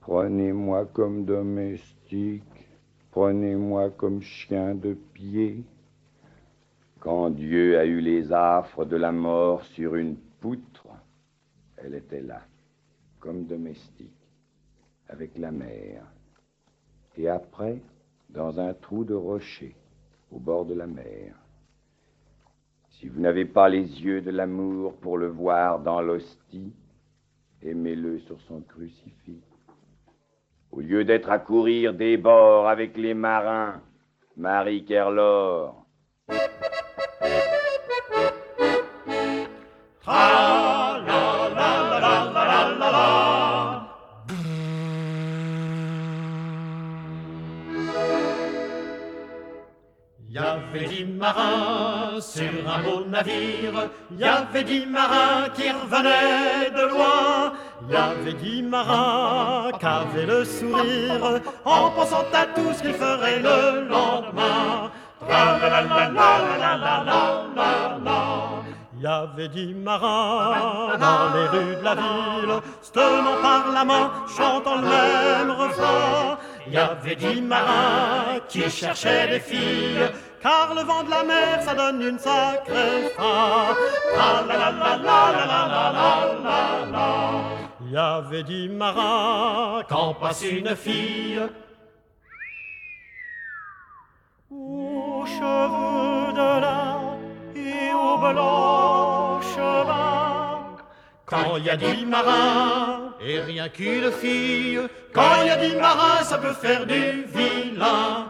prenez-moi 0.00 0.86
comme 0.86 1.26
domestique, 1.26 2.66
prenez-moi 3.10 3.90
comme 3.90 4.22
chien 4.22 4.74
de 4.74 4.94
pied. 4.94 5.66
Quand 7.00 7.30
Dieu 7.30 7.78
a 7.78 7.84
eu 7.84 8.00
les 8.00 8.32
affres 8.32 8.84
de 8.84 8.96
la 8.96 9.12
mort 9.12 9.64
sur 9.64 9.94
une 9.94 10.16
poutre, 10.40 10.88
elle 11.76 11.94
était 11.94 12.22
là, 12.22 12.42
comme 13.20 13.44
domestique, 13.44 14.10
avec 15.08 15.36
la 15.38 15.50
mer. 15.50 16.02
Et 17.16 17.28
après, 17.28 17.80
dans 18.30 18.58
un 18.58 18.74
trou 18.74 19.04
de 19.04 19.14
rocher, 19.14 19.74
au 20.32 20.38
bord 20.38 20.64
de 20.64 20.74
la 20.74 20.86
mer. 20.86 21.34
Si 22.90 23.08
vous 23.08 23.20
n'avez 23.20 23.44
pas 23.44 23.68
les 23.68 24.02
yeux 24.02 24.20
de 24.20 24.30
l'amour 24.30 24.94
pour 24.96 25.18
le 25.18 25.28
voir 25.28 25.80
dans 25.80 26.00
l'hostie, 26.00 26.72
aimez-le 27.62 28.18
sur 28.20 28.40
son 28.42 28.60
crucifix. 28.60 29.42
Au 30.72 30.80
lieu 30.80 31.04
d'être 31.04 31.30
à 31.30 31.38
courir 31.38 31.94
des 31.94 32.16
bords 32.16 32.68
avec 32.68 32.96
les 32.96 33.14
marins, 33.14 33.80
Marie 34.36 34.84
Kerlor. 34.84 35.77
Sur 52.38 52.70
un 52.72 52.82
beau 52.84 53.04
navire, 53.08 53.88
il 54.12 54.18
y 54.18 54.24
avait 54.24 54.62
dix 54.62 54.86
marins 54.86 55.48
qui 55.56 55.68
revenaient 55.70 56.70
de 56.70 56.84
loin, 56.92 57.52
il 57.82 57.92
y 57.92 57.96
avait 57.96 58.32
dix 58.34 58.62
marins 58.62 59.72
qui 59.80 59.86
avaient 59.86 60.26
le 60.26 60.44
sourire 60.44 61.40
en 61.64 61.90
pensant 61.90 62.26
à 62.32 62.46
tout 62.54 62.72
ce 62.74 62.82
qu'ils 62.82 62.94
feraient 62.94 63.40
le 63.40 63.88
lendemain. 63.88 64.90
Il 68.94 69.02
y 69.02 69.06
avait 69.06 69.48
dix 69.48 69.74
marins 69.74 70.96
dans 70.96 71.24
les 71.34 71.46
rues 71.54 71.76
de 71.76 71.84
la 71.84 71.94
ville, 71.96 72.54
se 72.82 72.92
tenant 72.92 73.40
par 73.42 73.72
la 73.72 73.84
main, 73.84 74.10
chantant 74.36 74.76
le 74.76 74.82
même 74.82 75.50
refrain. 75.50 76.38
Il 76.66 76.72
y 76.72 76.76
avait 76.76 77.16
dix 77.16 77.40
marins 77.40 78.40
qui 78.48 78.68
cherchaient 78.68 79.28
des 79.28 79.40
filles, 79.40 80.10
car 80.42 80.74
le 80.74 80.82
vent 80.82 81.02
de 81.02 81.10
la 81.10 81.24
mer, 81.24 81.62
ça 81.62 81.74
donne 81.74 82.02
une 82.02 82.18
sacrée 82.18 83.08
fin. 83.16 83.74
Il 87.80 87.92
y 87.92 87.96
avait 87.96 88.42
dix 88.42 88.68
marins 88.68 89.82
quand 89.88 90.14
passe 90.14 90.42
une 90.42 90.76
fille 90.76 91.40
aux 94.50 95.24
cheveux 95.26 96.32
de 96.32 96.60
lin 96.60 97.18
et 97.54 97.92
au 97.94 98.18
blanc 98.18 99.40
chemin. 99.40 100.76
Quand 101.24 101.56
il 101.56 101.64
y 101.64 101.70
a 101.70 101.76
dix 101.76 102.04
marins 102.04 103.07
et 103.20 103.40
rien 103.40 103.68
qu'une 103.68 104.10
fille, 104.12 104.80
quand 105.12 105.42
il 105.42 105.46
y 105.46 105.50
a 105.50 105.56
dix 105.56 105.76
marins, 105.76 106.22
ça 106.22 106.38
peut 106.38 106.52
faire 106.52 106.86
du 106.86 107.24
vilain. 107.34 108.26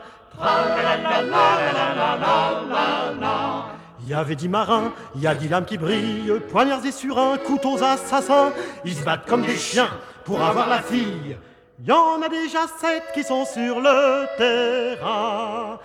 Il 4.01 4.09
y 4.09 4.15
avait 4.15 4.37
dix 4.37 4.49
marins, 4.49 4.93
il 5.15 5.21
y 5.23 5.27
a 5.27 5.35
dix 5.35 5.49
lames 5.49 5.65
qui 5.65 5.77
brillent, 5.77 6.41
poignardés 6.51 6.93
sur 6.93 7.19
un 7.19 7.37
couteau 7.37 7.83
assassin. 7.83 8.53
Ils 8.85 8.95
se 8.95 9.05
battent 9.05 9.27
comme 9.27 9.43
des 9.43 9.57
chiens 9.57 9.91
pour 10.25 10.43
avoir 10.43 10.69
la 10.69 10.81
fille. 10.81 11.37
Il 11.81 11.87
y 11.87 11.93
en 11.93 12.23
a 12.23 12.29
déjà 12.29 12.61
sept 12.81 13.05
qui 13.15 13.23
sont 13.23 13.45
sur 13.45 13.81
le 13.81 14.27
terrain. 14.37 15.79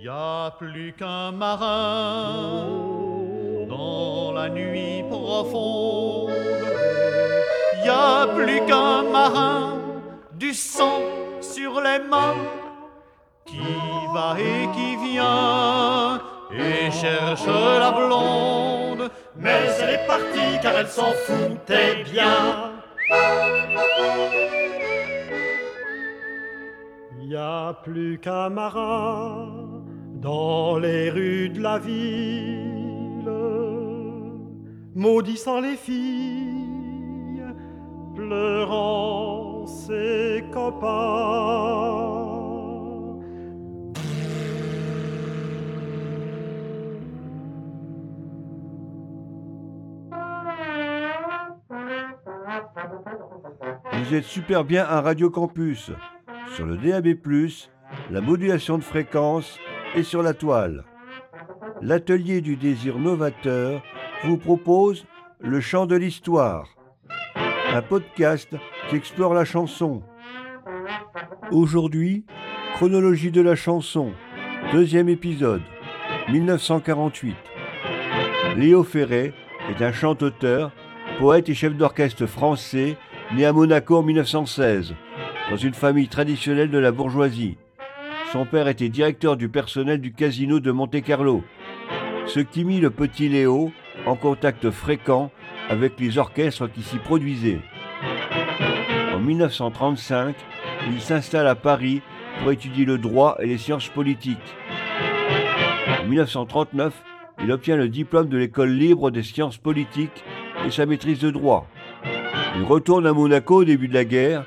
N'y 0.00 0.06
a 0.06 0.52
plus 0.56 0.92
qu'un 0.92 1.32
marin 1.32 2.68
dans 3.68 4.30
la 4.32 4.48
nuit 4.48 5.02
profonde. 5.10 6.30
Il 7.82 7.90
a 7.90 8.28
plus 8.28 8.64
qu'un 8.66 9.02
marin 9.02 9.78
du 10.34 10.54
sang 10.54 11.00
sur 11.40 11.80
les 11.80 11.98
mains 11.98 12.36
qui 13.44 13.58
va 14.14 14.36
et 14.38 14.68
qui 14.72 14.94
vient 15.04 16.20
et 16.52 16.92
cherche 16.92 17.46
la 17.46 17.90
blonde. 17.90 19.10
Mais 19.36 19.66
elle 19.80 19.94
est 19.94 20.06
partie 20.06 20.60
car 20.62 20.74
elle 20.76 20.86
s'en 20.86 21.10
foutait 21.26 22.04
bien. 22.04 22.70
Il 27.20 27.36
a 27.36 27.74
plus 27.82 28.20
qu'un 28.20 28.48
marin 28.48 29.67
dans 30.20 30.78
les 30.78 31.10
rues 31.10 31.48
de 31.50 31.60
la 31.60 31.78
ville, 31.78 33.30
maudissant 34.94 35.60
les 35.60 35.76
filles, 35.76 37.42
pleurant 38.14 39.66
ses 39.66 40.44
copains. 40.52 42.26
Vous 53.92 54.14
êtes 54.14 54.24
super 54.24 54.64
bien 54.64 54.84
à 54.84 55.00
Radio 55.00 55.30
Campus, 55.30 55.92
sur 56.54 56.66
le 56.66 56.76
DAB+, 56.76 57.08
la 58.10 58.20
modulation 58.20 58.78
de 58.78 58.82
fréquence 58.82 59.58
et 59.94 60.02
sur 60.02 60.22
la 60.22 60.34
toile. 60.34 60.84
L'atelier 61.80 62.40
du 62.40 62.56
désir 62.56 62.98
novateur 62.98 63.82
vous 64.24 64.36
propose 64.36 65.06
Le 65.40 65.60
chant 65.60 65.86
de 65.86 65.96
l'histoire, 65.96 66.68
un 67.72 67.82
podcast 67.82 68.54
qui 68.88 68.96
explore 68.96 69.34
la 69.34 69.44
chanson. 69.44 70.02
Aujourd'hui, 71.50 72.24
chronologie 72.74 73.30
de 73.30 73.40
la 73.40 73.54
chanson, 73.54 74.12
deuxième 74.72 75.08
épisode, 75.08 75.62
1948. 76.28 77.36
Léo 78.56 78.82
Ferré 78.82 79.32
est 79.70 79.82
un 79.82 79.92
chanteur, 79.92 80.72
poète 81.18 81.48
et 81.48 81.54
chef 81.54 81.76
d'orchestre 81.76 82.26
français 82.26 82.96
né 83.34 83.44
à 83.44 83.52
Monaco 83.52 83.98
en 83.98 84.02
1916, 84.02 84.94
dans 85.50 85.56
une 85.56 85.74
famille 85.74 86.08
traditionnelle 86.08 86.70
de 86.70 86.78
la 86.78 86.92
bourgeoisie. 86.92 87.58
Son 88.32 88.44
père 88.44 88.68
était 88.68 88.90
directeur 88.90 89.38
du 89.38 89.48
personnel 89.48 90.02
du 90.02 90.12
casino 90.12 90.60
de 90.60 90.70
Monte-Carlo, 90.70 91.42
ce 92.26 92.40
qui 92.40 92.62
mit 92.62 92.78
le 92.78 92.90
petit 92.90 93.30
Léo 93.30 93.72
en 94.04 94.16
contact 94.16 94.70
fréquent 94.70 95.30
avec 95.70 95.98
les 95.98 96.18
orchestres 96.18 96.70
qui 96.70 96.82
s'y 96.82 96.98
produisaient. 96.98 97.60
En 99.14 99.18
1935, 99.18 100.36
il 100.90 101.00
s'installe 101.00 101.46
à 101.46 101.54
Paris 101.54 102.02
pour 102.38 102.52
étudier 102.52 102.84
le 102.84 102.98
droit 102.98 103.36
et 103.40 103.46
les 103.46 103.56
sciences 103.56 103.88
politiques. 103.88 104.38
En 106.02 106.06
1939, 106.06 107.02
il 107.42 107.50
obtient 107.50 107.76
le 107.76 107.88
diplôme 107.88 108.28
de 108.28 108.36
l'école 108.36 108.72
libre 108.72 109.10
des 109.10 109.22
sciences 109.22 109.56
politiques 109.56 110.22
et 110.66 110.70
sa 110.70 110.84
maîtrise 110.84 111.20
de 111.20 111.30
droit. 111.30 111.66
Il 112.56 112.64
retourne 112.64 113.06
à 113.06 113.14
Monaco 113.14 113.62
au 113.62 113.64
début 113.64 113.88
de 113.88 113.94
la 113.94 114.04
guerre, 114.04 114.44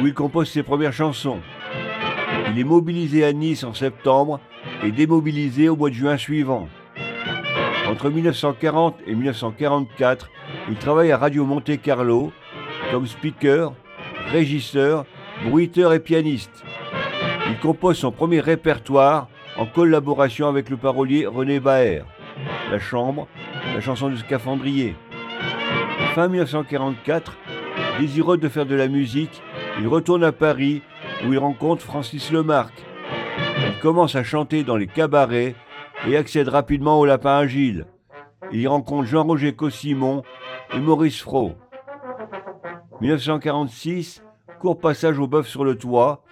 où 0.00 0.06
il 0.06 0.14
compose 0.14 0.48
ses 0.48 0.62
premières 0.62 0.92
chansons. 0.92 1.40
Il 2.54 2.60
est 2.60 2.64
mobilisé 2.64 3.24
à 3.24 3.32
Nice 3.32 3.64
en 3.64 3.74
septembre 3.74 4.38
et 4.84 4.92
démobilisé 4.92 5.68
au 5.68 5.74
mois 5.74 5.90
de 5.90 5.96
juin 5.96 6.16
suivant. 6.16 6.68
Entre 7.90 8.10
1940 8.10 8.94
et 9.08 9.14
1944, 9.16 10.30
il 10.68 10.76
travaille 10.76 11.10
à 11.10 11.18
Radio 11.18 11.44
Monte 11.44 11.82
Carlo 11.82 12.30
comme 12.92 13.08
speaker, 13.08 13.72
régisseur, 14.30 15.04
bruiteur 15.44 15.94
et 15.94 15.98
pianiste. 15.98 16.62
Il 17.50 17.58
compose 17.58 17.98
son 17.98 18.12
premier 18.12 18.38
répertoire 18.38 19.26
en 19.56 19.66
collaboration 19.66 20.46
avec 20.46 20.70
le 20.70 20.76
parolier 20.76 21.26
René 21.26 21.58
Baer. 21.58 22.04
La 22.70 22.78
Chambre, 22.78 23.26
la 23.74 23.80
chanson 23.80 24.10
du 24.10 24.18
scaphandrier. 24.18 24.94
Fin 26.14 26.28
1944, 26.28 27.36
désireux 27.98 28.38
de 28.38 28.48
faire 28.48 28.66
de 28.66 28.76
la 28.76 28.86
musique, 28.86 29.42
il 29.80 29.88
retourne 29.88 30.22
à 30.22 30.30
Paris 30.30 30.82
où 31.26 31.32
il 31.32 31.38
rencontre 31.38 31.82
Francis 31.82 32.30
Lemarque. 32.30 32.82
Il 33.58 33.78
commence 33.80 34.14
à 34.14 34.24
chanter 34.24 34.64
dans 34.64 34.76
les 34.76 34.86
cabarets 34.86 35.54
et 36.06 36.16
accède 36.16 36.48
rapidement 36.48 36.98
au 36.98 37.04
Lapin 37.04 37.36
Agile. 37.38 37.86
Il 38.52 38.60
y 38.60 38.66
rencontre 38.66 39.08
Jean-Roger 39.08 39.54
Cossimon 39.54 40.22
et 40.74 40.78
Maurice 40.78 41.20
Fro. 41.20 41.54
1946, 43.00 44.22
court 44.60 44.78
passage 44.78 45.18
au 45.18 45.26
bœuf 45.26 45.46
sur 45.46 45.64
le 45.64 45.76
toit, 45.76 46.22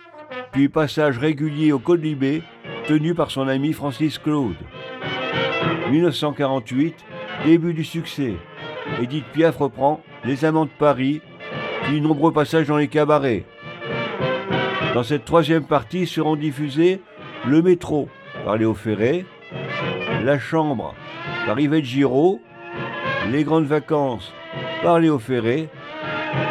puis 0.53 0.69
passage 0.69 1.19
régulier 1.19 1.73
au 1.73 1.79
Colibé, 1.79 2.43
tenu 2.87 3.15
par 3.15 3.31
son 3.31 3.49
ami 3.49 3.73
Francis 3.73 4.19
Claude. 4.19 4.57
1948, 5.91 6.95
début 7.45 7.75
du 7.75 7.85
succès. 7.85 8.35
Edith 9.01 9.25
Piaf 9.33 9.57
reprend 9.57 10.01
Les 10.25 10.45
Amants 10.45 10.67
de 10.67 10.71
Paris, 10.79 11.21
puis 11.85 12.01
nombreux 12.01 12.33
passages 12.33 12.69
dans 12.69 12.77
les 12.77 12.89
cabarets. 12.89 13.45
Dans 14.95 15.03
cette 15.03 15.25
troisième 15.25 15.65
partie 15.65 16.07
seront 16.07 16.37
diffusés 16.37 17.01
Le 17.47 17.63
Métro 17.63 18.09
par 18.45 18.59
Léo 18.59 18.75
Ferré, 18.75 19.25
La 20.23 20.39
Chambre 20.39 20.95
par 21.47 21.59
Yvette 21.59 21.85
Giraud, 21.85 22.41
Les 23.31 23.43
Grandes 23.43 23.65
Vacances 23.65 24.35
par 24.83 25.01
Léo 25.01 25.19
Ferré, 25.19 25.71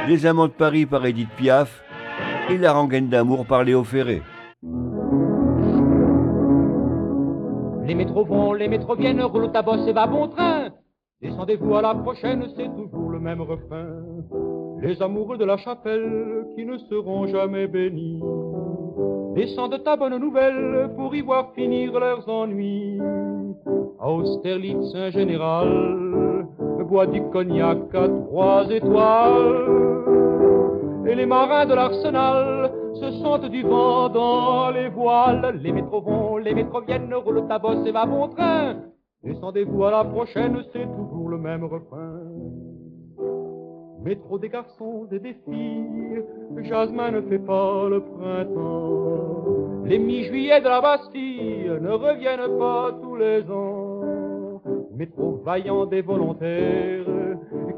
Les 0.07 0.25
Amants 0.25 0.47
de 0.47 0.53
Paris 0.53 0.87
par 0.87 1.05
Edith 1.05 1.29
Piaf 1.37 1.83
et 2.49 2.57
La 2.57 2.73
Rengaine 2.73 3.09
d'amour 3.09 3.45
par 3.45 3.63
Léo 3.63 3.83
Ferré. 3.83 4.23
Les 7.85 7.93
métros 7.93 8.25
vont, 8.25 8.53
les 8.53 8.67
métros 8.67 8.95
viennent, 8.95 9.21
roule 9.21 9.51
ta 9.51 9.61
bosse 9.61 9.87
et 9.87 9.93
va 9.93 10.07
bon 10.07 10.29
train. 10.29 10.69
Descendez-vous 11.21 11.75
à 11.75 11.83
la 11.83 11.93
prochaine, 11.93 12.47
c'est 12.55 12.69
toujours 12.75 13.11
le 13.11 13.19
même 13.19 13.41
refrain. 13.41 13.85
Les 14.81 15.01
amoureux 15.01 15.37
de 15.37 15.45
la 15.45 15.57
chapelle 15.57 16.47
qui 16.55 16.65
ne 16.65 16.77
seront 16.77 17.27
jamais 17.27 17.67
bénis 17.67 18.21
descendent 19.35 19.81
ta 19.83 19.95
bonne 19.95 20.17
nouvelle 20.17 20.89
pour 20.95 21.15
y 21.15 21.21
voir 21.21 21.51
finir 21.53 21.97
leurs 21.99 22.27
ennuis. 22.27 22.99
À 23.99 24.11
Austerlitz, 24.11 24.93
un 24.95 25.09
général 25.11 26.47
boit 26.91 27.07
du 27.07 27.21
cognac 27.29 27.77
à 27.93 28.07
trois 28.09 28.69
étoiles. 28.69 29.67
Et 31.07 31.15
les 31.15 31.25
marins 31.25 31.65
de 31.65 31.73
l'arsenal 31.73 32.71
se 32.95 33.11
sentent 33.21 33.49
du 33.49 33.63
vent 33.63 34.09
dans 34.09 34.71
les 34.71 34.89
voiles. 34.89 35.59
Les 35.63 35.71
métros 35.71 36.01
vont, 36.01 36.37
les 36.37 36.53
métros 36.53 36.81
viennent, 36.81 37.13
roule 37.13 37.47
ta 37.47 37.59
bosse 37.59 37.85
et 37.85 37.91
va 37.91 38.05
bon 38.05 38.27
train. 38.27 38.75
Descendez-vous 39.23 39.83
à 39.85 39.91
la 39.91 40.03
prochaine, 40.03 40.57
c'est 40.73 40.87
toujours 40.97 41.29
le 41.29 41.37
même 41.37 41.63
refrain. 41.63 42.19
Métro 44.03 44.39
des 44.39 44.49
garçons 44.49 45.05
des 45.11 45.19
filles, 45.45 46.23
Jasmin 46.63 47.11
ne 47.11 47.21
fait 47.21 47.37
pas 47.37 47.87
le 47.87 48.01
printemps. 48.01 49.83
Les 49.85 49.99
mi-juillet 49.99 50.59
de 50.59 50.65
la 50.65 50.81
Bastille 50.81 51.71
ne 51.79 51.91
reviennent 51.91 52.57
pas 52.57 52.97
tous 52.99 53.15
les 53.15 53.43
ans. 53.51 54.01
Métro 54.95 55.41
vaillant 55.45 55.85
des 55.85 56.01
volontaires 56.01 57.05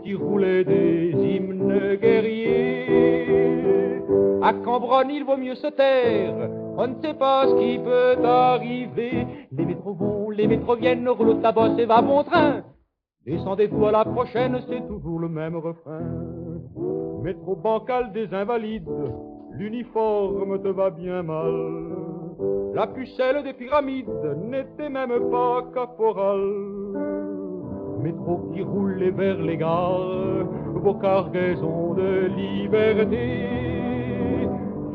qui 0.02 0.16
roulaient 0.16 0.64
des 0.64 1.12
hymnes 1.12 1.98
guerriers. 2.02 4.02
À 4.42 4.54
Cambronne, 4.54 5.10
il 5.10 5.26
vaut 5.26 5.38
mieux 5.38 5.56
se 5.56 5.68
taire, 5.68 6.50
on 6.78 6.88
ne 6.88 7.02
sait 7.02 7.16
pas 7.16 7.48
ce 7.48 7.56
qui 7.56 7.78
peut 7.80 8.26
arriver. 8.26 9.28
Les 9.52 9.66
métros 9.66 9.94
vont, 9.94 10.30
les 10.30 10.48
métros 10.48 10.76
viennent, 10.76 11.10
roule 11.10 11.42
ta 11.42 11.52
bosse 11.52 11.78
et 11.78 11.86
va 11.86 12.02
bon 12.02 12.24
train. 12.24 12.64
Descendez-vous 13.26 13.86
à 13.86 13.92
la 13.92 14.04
prochaine, 14.04 14.60
c'est 14.68 14.86
toujours 14.86 15.20
le 15.20 15.30
même 15.30 15.56
refrain. 15.56 16.02
Métro 17.24 17.56
bancal 17.56 18.12
des 18.12 18.34
invalides, 18.34 18.90
l'uniforme 19.52 20.62
te 20.62 20.68
va 20.68 20.90
bien 20.90 21.24
mal. 21.24 21.54
La 22.74 22.86
pucelle 22.88 23.44
des 23.44 23.54
pyramides 23.54 24.10
n'était 24.50 24.90
même 24.90 25.30
pas 25.32 25.64
caporal. 25.74 26.42
Métro 28.02 28.52
qui 28.54 28.62
roule 28.62 29.02
vers 29.12 29.42
les 29.42 29.56
gares, 29.56 30.46
vos 30.74 30.96
cargaisons 30.96 31.94
de 31.94 32.28
liberté. 32.36 33.48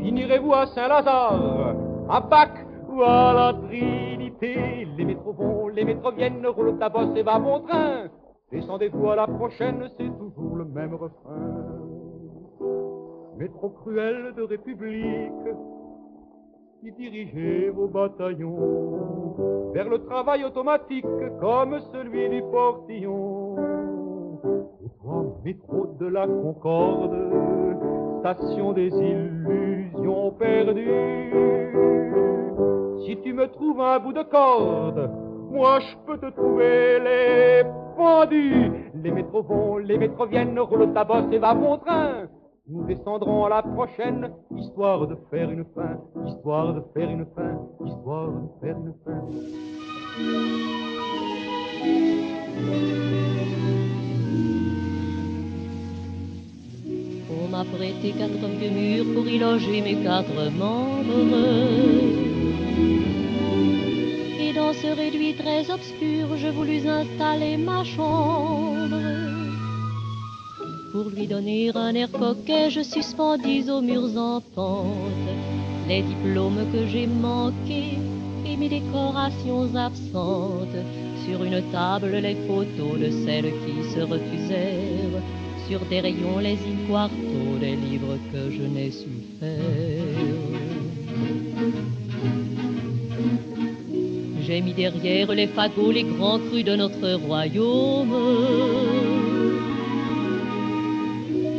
Finirez-vous 0.02 0.52
à 0.52 0.66
Saint-Lazare, 0.66 1.74
à 2.10 2.20
Pâques 2.20 2.66
ou 2.90 3.02
à 3.02 3.32
la 3.32 3.54
Trinité? 3.66 4.86
Les 4.98 5.04
métros 5.06 5.32
vont, 5.32 5.68
les 5.68 5.84
métros 5.86 6.12
viennent, 6.12 6.46
roule 6.46 6.76
ta 6.78 6.90
bosse 6.90 7.16
et 7.16 7.22
va 7.22 7.38
bon 7.38 7.60
train. 7.60 8.08
Descendez-vous 8.50 9.10
à 9.10 9.16
la 9.16 9.26
prochaine, 9.26 9.88
c'est 9.98 10.10
toujours 10.18 10.56
le 10.56 10.64
même 10.64 10.94
refrain. 10.94 11.68
Métro 13.36 13.68
cruel 13.68 14.32
de 14.36 14.42
République, 14.42 15.54
qui 16.80 16.92
dirigez 16.92 17.68
vos 17.68 17.88
bataillons 17.88 19.70
vers 19.74 19.88
le 19.88 19.98
travail 20.04 20.44
automatique 20.44 21.04
comme 21.40 21.78
celui 21.92 22.30
du 22.30 22.42
portillon. 22.50 23.56
Métro 25.44 25.94
de 26.00 26.06
la 26.06 26.26
Concorde, 26.26 27.16
station 28.20 28.72
des 28.72 28.88
illusions 28.88 30.32
perdues. 30.32 31.32
Si 33.04 33.16
tu 33.22 33.34
me 33.34 33.46
trouves 33.46 33.80
un 33.80 33.98
bout 33.98 34.12
de 34.14 34.22
corde, 34.22 35.27
moi 35.50 35.80
je 35.80 35.96
peux 36.06 36.18
te 36.18 36.30
trouver 36.34 37.00
les 37.00 37.64
pendus. 37.96 38.90
Les 39.02 39.10
métros 39.10 39.42
vont, 39.42 39.78
les 39.78 39.98
métros 39.98 40.26
viennent, 40.26 40.58
roule 40.58 40.92
ta 40.92 41.04
bosse 41.04 41.32
et 41.32 41.38
va 41.38 41.54
bon 41.54 41.78
train. 41.78 42.28
Nous 42.70 42.84
descendrons 42.84 43.46
à 43.46 43.48
la 43.48 43.62
prochaine, 43.62 44.30
histoire 44.54 45.06
de 45.06 45.16
faire 45.30 45.50
une 45.50 45.64
fin, 45.74 45.98
histoire 46.26 46.74
de 46.74 46.82
faire 46.92 47.08
une 47.08 47.26
fin, 47.34 47.58
histoire 47.86 48.28
de 48.28 48.48
faire 48.60 48.76
une 48.76 48.92
fin. 49.04 49.22
On 57.30 57.48
m'a 57.50 57.64
prêté 57.64 58.12
quatre 58.18 58.46
vieux 58.58 58.70
murs 58.70 59.14
pour 59.14 59.26
y 59.26 59.38
loger 59.38 59.80
mes 59.80 60.02
quatre 60.02 60.50
membres. 60.58 62.17
Dans 64.68 64.96
réduit 64.96 65.32
très 65.32 65.70
obscur, 65.70 66.36
je 66.36 66.48
voulus 66.48 66.86
installer 66.86 67.56
ma 67.56 67.82
chambre. 67.84 69.00
Pour 70.92 71.08
lui 71.08 71.26
donner 71.26 71.70
un 71.74 71.94
air 71.94 72.10
coquet, 72.12 72.68
je 72.68 72.82
suspendis 72.82 73.70
aux 73.70 73.80
murs 73.80 74.14
en 74.18 74.42
pente 74.54 75.30
les 75.88 76.02
diplômes 76.02 76.66
que 76.70 76.86
j'ai 76.86 77.06
manqués 77.06 77.96
et 78.44 78.56
mes 78.58 78.68
décorations 78.68 79.74
absentes. 79.74 80.82
Sur 81.24 81.44
une 81.44 81.62
table, 81.72 82.14
les 82.16 82.36
photos 82.46 82.98
de 83.00 83.10
celles 83.24 83.52
qui 83.64 83.90
se 83.94 84.00
refusèrent. 84.00 85.22
Sur 85.66 85.80
des 85.86 86.00
rayons, 86.00 86.40
les 86.40 86.58
in-quarto 86.72 87.58
des 87.58 87.74
livres 87.74 88.18
que 88.30 88.50
je 88.50 88.64
n'ai 88.64 88.90
su 88.90 89.08
faire. 89.40 90.07
J'ai 94.48 94.62
mis 94.62 94.72
derrière 94.72 95.30
les 95.30 95.46
fagots 95.46 95.90
les 95.90 96.04
grands 96.04 96.38
crus 96.38 96.64
de 96.64 96.74
notre 96.74 97.12
royaume. 97.26 98.16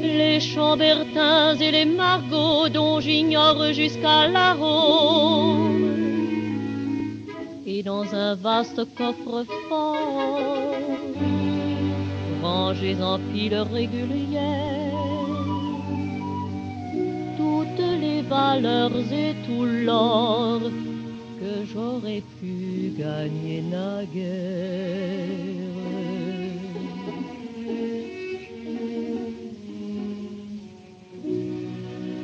Les 0.02 0.40
chambertins 0.40 1.56
et 1.58 1.70
les 1.70 1.86
margots 1.86 2.68
dont 2.70 3.00
j'ignore 3.00 3.74
jusqu'à 3.74 4.28
l'arôme. 4.28 5.86
Et 7.68 7.84
dans 7.84 8.08
un 8.16 8.34
vaste 8.34 8.82
coffre-fort, 8.98 10.76
rangés 12.42 12.98
en 13.04 13.20
piles 13.32 13.66
régulières, 13.72 15.06
toutes 17.38 17.86
les 18.02 18.24
valeurs 18.24 18.98
et 19.12 19.36
tout 19.46 19.66
l'or 19.86 20.62
que 21.40 21.66
j'aurais 21.72 22.24
pu 22.40 22.94
gagner 22.98 23.62
naguère. 23.62 24.20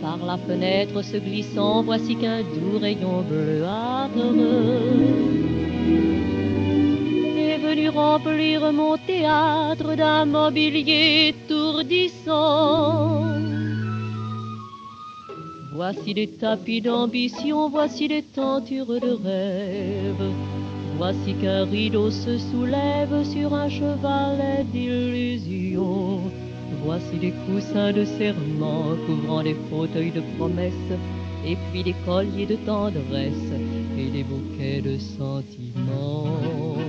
Par 0.01 0.19
la 0.25 0.37
fenêtre 0.37 1.01
se 1.01 1.17
glissant, 1.17 1.81
voici 1.83 2.15
qu'un 2.15 2.41
doux 2.41 2.77
rayon 2.79 3.21
bleuâtre 3.29 4.25
est 7.37 7.57
venu 7.57 7.89
remplir 7.89 8.71
mon 8.73 8.97
théâtre 8.97 9.95
d'un 9.95 10.25
mobilier 10.25 11.29
étourdissant. 11.29 13.23
Voici 15.75 16.13
des 16.13 16.27
tapis 16.27 16.79
d'ambition, 16.79 17.69
voici 17.69 18.07
des 18.07 18.21
tentures 18.21 18.97
de 18.97 19.11
rêve. 19.11 20.31
Voici 20.97 21.33
qu'un 21.33 21.65
rideau 21.65 22.09
se 22.09 22.37
soulève 22.37 23.25
sur 23.25 23.53
un 23.53 23.67
chevalet 23.67 24.63
d'illusion. 24.71 26.21
Voici 26.85 27.17
des 27.19 27.33
coussins 27.45 27.91
de 27.91 28.05
serment 28.05 28.95
couvrant 29.05 29.43
des 29.43 29.57
fauteuils 29.69 30.11
de 30.11 30.21
promesses, 30.37 30.93
et 31.45 31.57
puis 31.69 31.83
des 31.83 31.95
colliers 32.05 32.45
de 32.45 32.55
tendresse 32.55 33.51
et 33.99 34.09
des 34.11 34.23
bouquets 34.23 34.79
de 34.79 34.97
sentiments. 34.97 36.84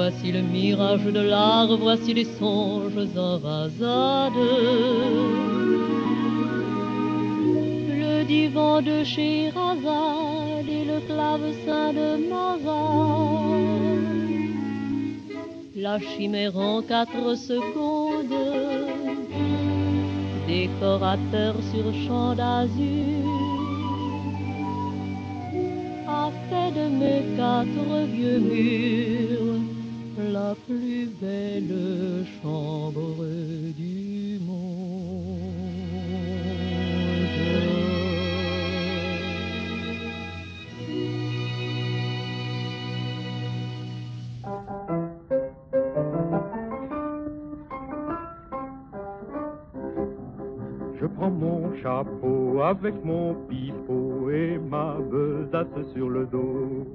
Voici 0.00 0.30
le 0.30 0.42
mirage 0.42 1.06
de 1.06 1.18
l'art, 1.18 1.76
voici 1.76 2.14
les 2.14 2.24
songes 2.24 3.08
en 3.16 3.36
rasade. 3.38 4.32
Le 8.02 8.22
divan 8.24 8.80
de 8.80 9.02
Scheherazade 9.02 10.68
et 10.68 10.84
le 10.84 11.00
clavecin 11.08 11.92
de 11.98 12.08
Mozart. 12.30 13.42
La 15.74 15.98
chimère 15.98 16.56
en 16.56 16.80
quatre 16.80 17.34
secondes, 17.34 18.54
décorateur 20.46 21.56
sur 21.72 21.86
champ 22.06 22.36
d'azur, 22.36 23.26
a 26.06 26.30
fait 26.48 26.70
de 26.80 26.86
mes 27.00 27.22
quatre 27.36 28.06
vieux 28.14 28.38
murs 28.38 29.47
la 30.18 30.54
plus 30.66 31.06
belle 31.20 32.26
chambre 32.42 33.24
du 33.76 34.40
Je 51.00 51.06
prends 51.06 51.30
mon 51.30 51.72
chapeau 51.80 52.60
avec 52.62 52.94
mon 53.04 53.34
pipeau 53.48 54.30
et 54.30 54.58
ma 54.58 54.96
besace 54.98 55.66
sur 55.94 56.08
le 56.08 56.26
dos. 56.26 56.86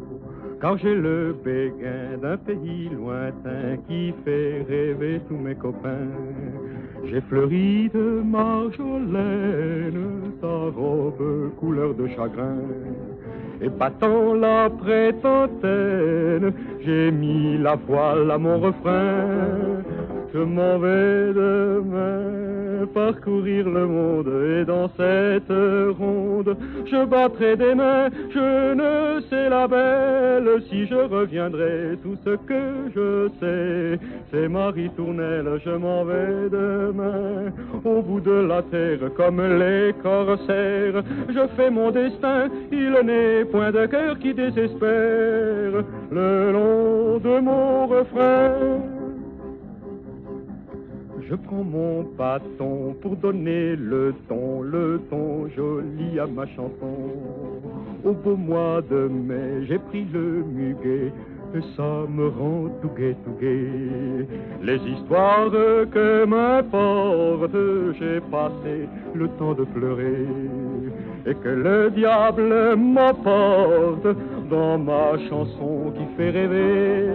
Car 0.64 0.78
j'ai 0.78 0.96
le 0.96 1.36
béguin 1.44 2.18
d'un 2.22 2.38
pays 2.38 2.88
lointain 2.88 3.76
qui 3.86 4.14
fait 4.24 4.66
rêver 4.66 5.20
tous 5.28 5.36
mes 5.36 5.56
copains. 5.56 6.08
J'ai 7.04 7.20
fleuri 7.20 7.90
de 7.94 8.22
marjolaine 8.24 10.32
sa 10.40 10.48
robe 10.48 11.52
couleur 11.60 11.94
de 11.96 12.08
chagrin. 12.08 12.62
Et 13.62 13.68
battant 13.68 14.36
la 14.36 14.70
prétentaine, 14.70 16.54
j'ai 16.80 17.12
mis 17.12 17.58
la 17.58 17.76
voile 17.76 18.32
à 18.32 18.38
mon 18.38 18.62
refrain. 18.62 19.84
Je 20.34 20.40
m'en 20.40 20.80
vais 20.80 21.32
demain 21.32 22.88
parcourir 22.92 23.70
le 23.70 23.86
monde 23.86 24.32
et 24.48 24.66
dans 24.66 24.90
cette 24.98 25.54
ronde, 26.00 26.58
je 26.86 27.06
battrai 27.06 27.56
des 27.56 27.76
mains, 27.76 28.10
je 28.32 28.74
ne 28.74 29.22
sais 29.30 29.48
la 29.48 29.68
belle 29.68 30.50
si 30.70 30.88
je 30.88 30.96
reviendrai. 30.96 32.00
Tout 32.02 32.18
ce 32.26 32.32
que 32.32 32.90
je 32.96 33.30
sais, 33.40 34.00
c'est 34.32 34.48
Marie 34.48 34.90
Tournelle, 34.98 35.62
je 35.64 35.70
m'en 35.70 36.04
vais 36.04 36.50
demain 36.52 37.52
au 37.86 38.02
bout 38.02 38.20
de 38.20 38.48
la 38.48 38.64
terre 38.64 39.14
comme 39.16 39.40
les 39.40 39.94
corsaires. 40.02 41.04
Je 41.30 41.48
fais 41.56 41.70
mon 41.70 41.92
destin, 41.92 42.50
il 42.72 42.98
n'est 43.06 43.46
point 43.46 43.72
de 43.72 43.86
cœur 43.86 44.18
qui 44.18 44.34
désespère 44.34 45.84
le 46.12 46.52
long 46.52 47.20
de 47.20 47.40
mon 47.40 47.86
refrain. 47.86 49.03
Je 51.30 51.36
prends 51.36 51.64
mon 51.64 52.04
bâton 52.18 52.96
pour 53.02 53.16
donner 53.16 53.76
le 53.76 54.14
ton, 54.28 54.62
le 54.62 55.00
ton 55.10 55.48
joli 55.56 56.20
à 56.20 56.28
ma 56.28 56.46
chanson. 56.48 56.96
Au 58.04 58.12
beau 58.12 58.36
mois 58.36 58.82
de 58.82 59.08
mai, 59.08 59.66
j'ai 59.68 59.80
pris 59.80 60.06
le 60.14 60.44
muguet, 60.44 61.14
et 61.56 61.62
ça 61.78 62.06
me 62.10 62.28
rend 62.28 62.70
tout 62.82 62.90
gai, 62.98 63.16
tout 63.24 63.36
gai. 63.40 64.28
Les 64.62 64.80
histoires 64.92 65.52
que 65.52 66.26
m'importe, 66.26 67.56
j'ai 68.00 68.20
passé 68.30 68.90
le 69.14 69.28
temps 69.40 69.54
de 69.54 69.64
pleurer. 69.64 70.28
Et 71.26 71.36
que 71.36 71.50
le 71.50 71.92
diable 71.92 72.76
m'apporte 72.76 74.08
dans 74.50 74.78
ma 74.78 75.18
chanson 75.30 75.94
qui 75.96 76.06
fait 76.18 76.32
rêver. 76.32 77.08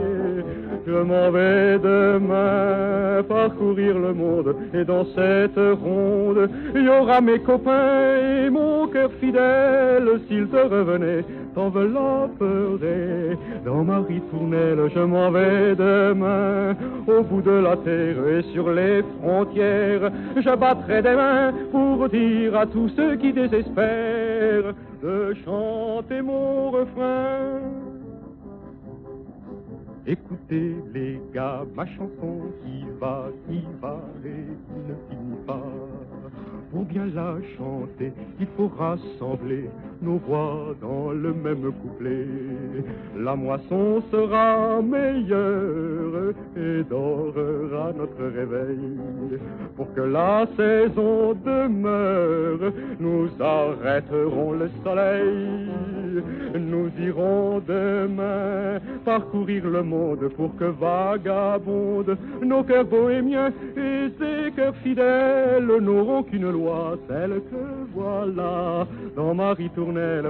Je 0.88 0.94
m'en 0.94 1.30
vais 1.30 1.78
demain 1.78 3.22
parcourir 3.28 3.98
le 3.98 4.14
monde 4.14 4.56
et 4.72 4.84
dans 4.86 5.04
cette 5.14 5.60
ronde, 5.84 6.48
il 6.74 6.84
y 6.84 6.88
aura 6.88 7.20
mes 7.20 7.40
copains 7.40 8.16
et 8.16 8.48
mon 8.48 8.88
cœur 8.88 9.10
fidèle 9.20 10.08
s'il 10.26 10.48
te 10.48 10.56
revenait 10.56 11.26
t'envelopperait 11.54 13.36
dans 13.66 13.84
ma 13.84 13.98
ritournelle. 13.98 14.90
Je 14.94 15.00
m'en 15.00 15.30
vais 15.30 15.74
demain 15.74 16.74
au 17.06 17.22
bout 17.22 17.42
de 17.42 17.50
la 17.50 17.76
terre 17.76 18.26
et 18.26 18.42
sur 18.54 18.70
les 18.70 19.02
frontières, 19.20 20.10
je 20.36 20.56
battrai 20.56 21.02
des 21.02 21.14
mains 21.14 21.52
pour 21.70 22.08
dire 22.08 22.56
à 22.56 22.64
tous 22.64 22.88
ceux 22.96 23.16
qui 23.16 23.34
désespèrent 23.34 24.72
de 25.02 25.34
chanter 25.44 26.22
mon 26.22 26.70
refrain. 26.70 27.87
Écoutez 30.10 30.74
les 30.94 31.20
gars, 31.34 31.66
ma 31.74 31.84
chanson 31.84 32.40
qui 32.62 32.82
va, 32.98 33.28
qui 33.46 33.60
va 33.78 34.00
et 34.24 34.56
qui 34.64 34.78
ne 34.88 34.94
finit 35.06 35.44
pas. 35.46 35.62
Pour 36.70 36.86
bien 36.86 37.04
la 37.04 37.36
chanter, 37.58 38.14
il 38.40 38.46
faut 38.56 38.68
rassembler 38.68 39.68
nos 40.02 40.18
voix 40.18 40.74
dans 40.80 41.10
le 41.10 41.32
même 41.32 41.72
couplet. 41.82 42.26
La 43.16 43.34
moisson 43.34 44.02
sera 44.10 44.80
meilleure 44.82 46.32
et 46.56 46.82
dorera 46.84 47.92
notre 47.96 48.24
réveil. 48.24 49.38
Pour 49.76 49.92
que 49.94 50.00
la 50.00 50.46
saison 50.56 51.34
demeure, 51.44 52.72
nous 53.00 53.28
arrêterons 53.40 54.52
le 54.52 54.70
soleil. 54.84 55.68
Nous 56.54 56.90
irons 56.98 57.60
demain 57.66 58.80
parcourir 59.04 59.66
le 59.66 59.82
monde 59.82 60.28
pour 60.36 60.56
que 60.56 60.64
vagabondent 60.64 62.16
nos 62.42 62.62
cœurs 62.62 62.84
bohémiens 62.84 63.52
et 63.76 64.08
ces 64.18 64.50
cœurs 64.52 64.76
fidèles 64.76 65.70
n'auront 65.80 66.22
qu'une 66.22 66.50
loi, 66.50 66.96
celle 67.08 67.40
que 67.50 67.86
voilà 67.94 68.86
dans 69.16 69.34
ma 69.34 69.54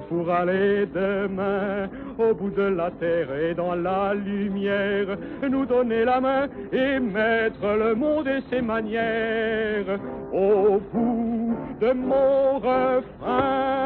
pour 0.09 0.31
aller 0.31 0.87
demain 0.87 1.89
au 2.19 2.35
bout 2.35 2.51
de 2.51 2.63
la 2.63 2.91
terre 2.93 3.35
et 3.35 3.55
dans 3.55 3.75
la 3.75 4.15
lumière, 4.15 5.17
nous 5.49 5.67
donner 5.67 6.05
la 6.05 6.21
main 6.21 6.47
et 6.73 6.99
mettre 6.99 7.67
le 7.77 7.95
monde 7.95 8.29
et 8.29 8.41
ses 8.51 8.63
manières 8.63 9.99
au 10.33 10.81
bout 10.93 11.57
de 11.81 11.93
mon 11.93 12.59
refrain. 12.59 13.79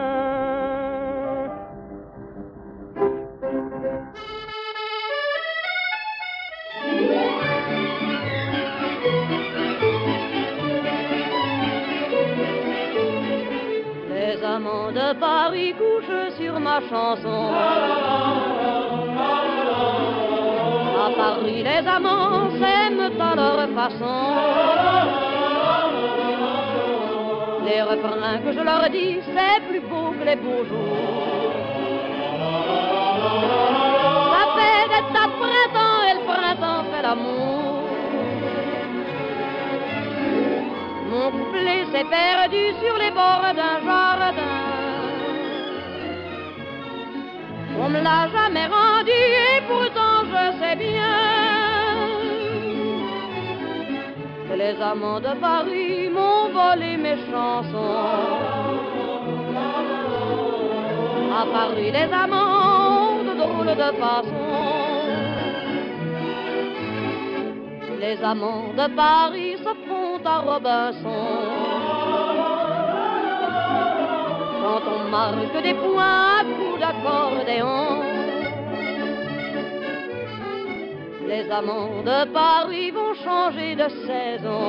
Paris 15.14 15.74
couchent 15.74 16.36
sur 16.38 16.58
ma 16.60 16.80
chanson. 16.80 17.52
À 21.04 21.10
Paris, 21.16 21.62
les 21.62 21.86
amants 21.86 22.50
s'aiment 22.58 23.20
à 23.20 23.34
leur 23.34 23.68
façon. 23.70 24.16
Les 27.64 27.82
refrains 27.82 28.38
que 28.44 28.52
je 28.52 28.60
leur 28.60 28.88
dis, 28.90 29.18
c'est 29.34 29.68
plus 29.68 29.80
beau 29.80 30.12
que 30.18 30.24
les 30.24 30.36
beaux 30.36 30.64
jours. 30.64 31.42
Fait 34.56 34.88
des 34.88 35.04
tas 35.14 35.28
de 35.28 35.36
printemps 35.40 36.02
et 36.08 36.14
le 36.18 36.22
printemps 36.30 36.84
fait 36.92 37.02
l'amour. 37.02 37.88
Mon 41.10 41.30
couplet 41.30 41.84
s'est 41.92 42.04
perdu 42.04 42.74
sur 42.82 42.96
les 42.98 43.10
bords 43.10 43.54
d'un 43.54 43.78
jardin. 43.84 44.51
On 47.84 47.88
me 47.88 48.00
l'a 48.00 48.28
jamais 48.28 48.66
rendu 48.66 49.10
et 49.10 49.60
pourtant 49.66 50.18
je 50.32 50.42
sais 50.60 50.76
bien 50.76 51.18
que 54.48 54.54
les 54.56 54.80
amants 54.80 55.18
de 55.18 55.32
Paris 55.40 56.08
m'ont 56.08 56.44
volé 56.58 56.96
mes 56.96 57.16
chansons. 57.28 58.52
À 61.40 61.44
Paris, 61.52 61.90
les 61.90 62.10
amants 62.12 63.24
de 63.26 63.32
drôles 63.40 63.76
de 63.84 63.90
façon. 64.02 64.48
Les 67.98 68.22
amants 68.22 68.72
de 68.76 68.94
Paris 68.94 69.56
se 69.58 69.72
font 69.86 70.20
à 70.24 70.38
Robinson. 70.38 71.71
Quand 74.72 74.90
on 74.90 75.10
marque 75.10 75.62
des 75.62 75.74
points 75.74 76.38
à 76.38 76.44
coups 76.44 76.80
d'accordéon. 76.80 78.00
Les 81.28 81.50
amants 81.50 82.00
de 82.02 82.24
Paris 82.32 82.90
vont 82.90 83.12
changer 83.22 83.74
de 83.74 83.86
saison. 84.06 84.64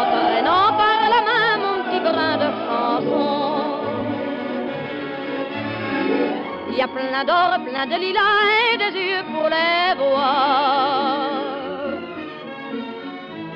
Entraînant 0.00 0.68
par 0.82 1.00
la 1.14 1.20
main 1.28 1.50
mon 1.64 1.76
petit 1.82 2.00
brin 2.08 2.36
de 2.44 2.50
chanson. 2.66 3.30
Il 6.68 6.76
y 6.76 6.82
a 6.82 6.88
plein 6.88 7.24
d'or, 7.24 7.52
plein 7.64 7.86
de 7.86 7.96
lilas 8.04 8.74
et 8.74 8.76
des 8.76 9.00
yeux 9.08 9.24
pour 9.32 9.48
les 9.48 9.94
voir. 9.98 11.40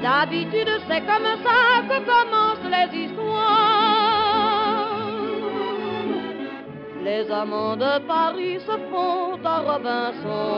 D'habitude, 0.04 0.68
c'est 0.86 1.00
comme 1.06 1.30
ça 1.42 1.80
que 1.88 1.98
les 2.74 2.88
histoires. 3.04 4.64
Les 7.04 7.30
amants 7.30 7.76
de 7.76 7.92
Paris 8.06 8.58
se 8.68 8.76
font 8.90 9.38
à 9.44 9.56
Robinson. 9.68 10.54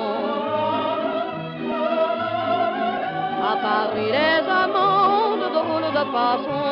À 3.52 3.54
Paris, 3.68 4.10
les 4.20 4.42
amants 4.64 5.36
de 5.42 5.48
drôles 5.58 5.92
de 5.98 6.04
façon. 6.16 6.66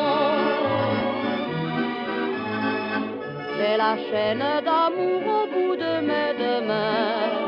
C'est 3.57 3.77
la 3.77 3.95
chaîne 4.07 4.47
d'amour 4.67 5.21
au 5.37 5.43
bout 5.53 5.75
de 5.85 5.93
mes 6.09 6.29
deux 6.41 6.61
mains. 6.69 7.45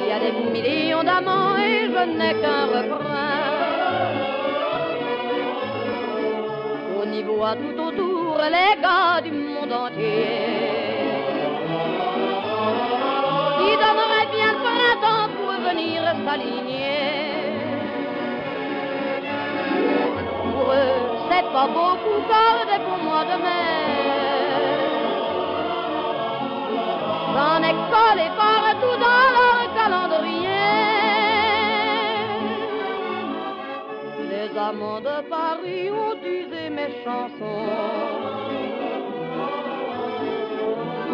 Il 0.00 0.08
y 0.08 0.12
a 0.16 0.18
des 0.24 0.34
millions 0.52 1.04
d'amants 1.04 1.56
et 1.56 1.90
je 1.92 2.02
n'ai 2.18 2.34
qu'un 2.40 2.64
refrain. 2.76 3.47
Tout 7.38 7.80
autour 7.80 8.36
les 8.50 8.74
gars 8.82 9.20
du 9.22 9.30
monde 9.30 9.72
entier. 9.72 10.26
Qui 13.58 13.70
donneraient 13.82 14.30
bien 14.34 14.52
le 14.52 14.58
printemps 14.64 15.30
pour 15.36 15.52
venir 15.68 15.98
s'aligner. 16.24 17.54
Pour 20.42 20.66
eux, 20.72 20.98
c'est 21.30 21.46
pas 21.52 21.68
beaucoup 21.68 22.18
car 22.28 22.56
des 22.66 22.80
bons 22.84 23.02
mois 23.04 23.24
de 23.30 23.36
mai. 23.44 23.66
J'en 27.34 27.60
ai 27.62 27.74
collé 27.92 28.26
partout 28.36 28.96
dans 29.06 29.26
leur 29.36 29.58
calendrier. 29.76 30.66
Les 34.28 34.50
amants 34.58 35.00
de 35.00 35.16
Paris 35.30 35.88
ont 35.92 36.17
chansons. 37.04 37.68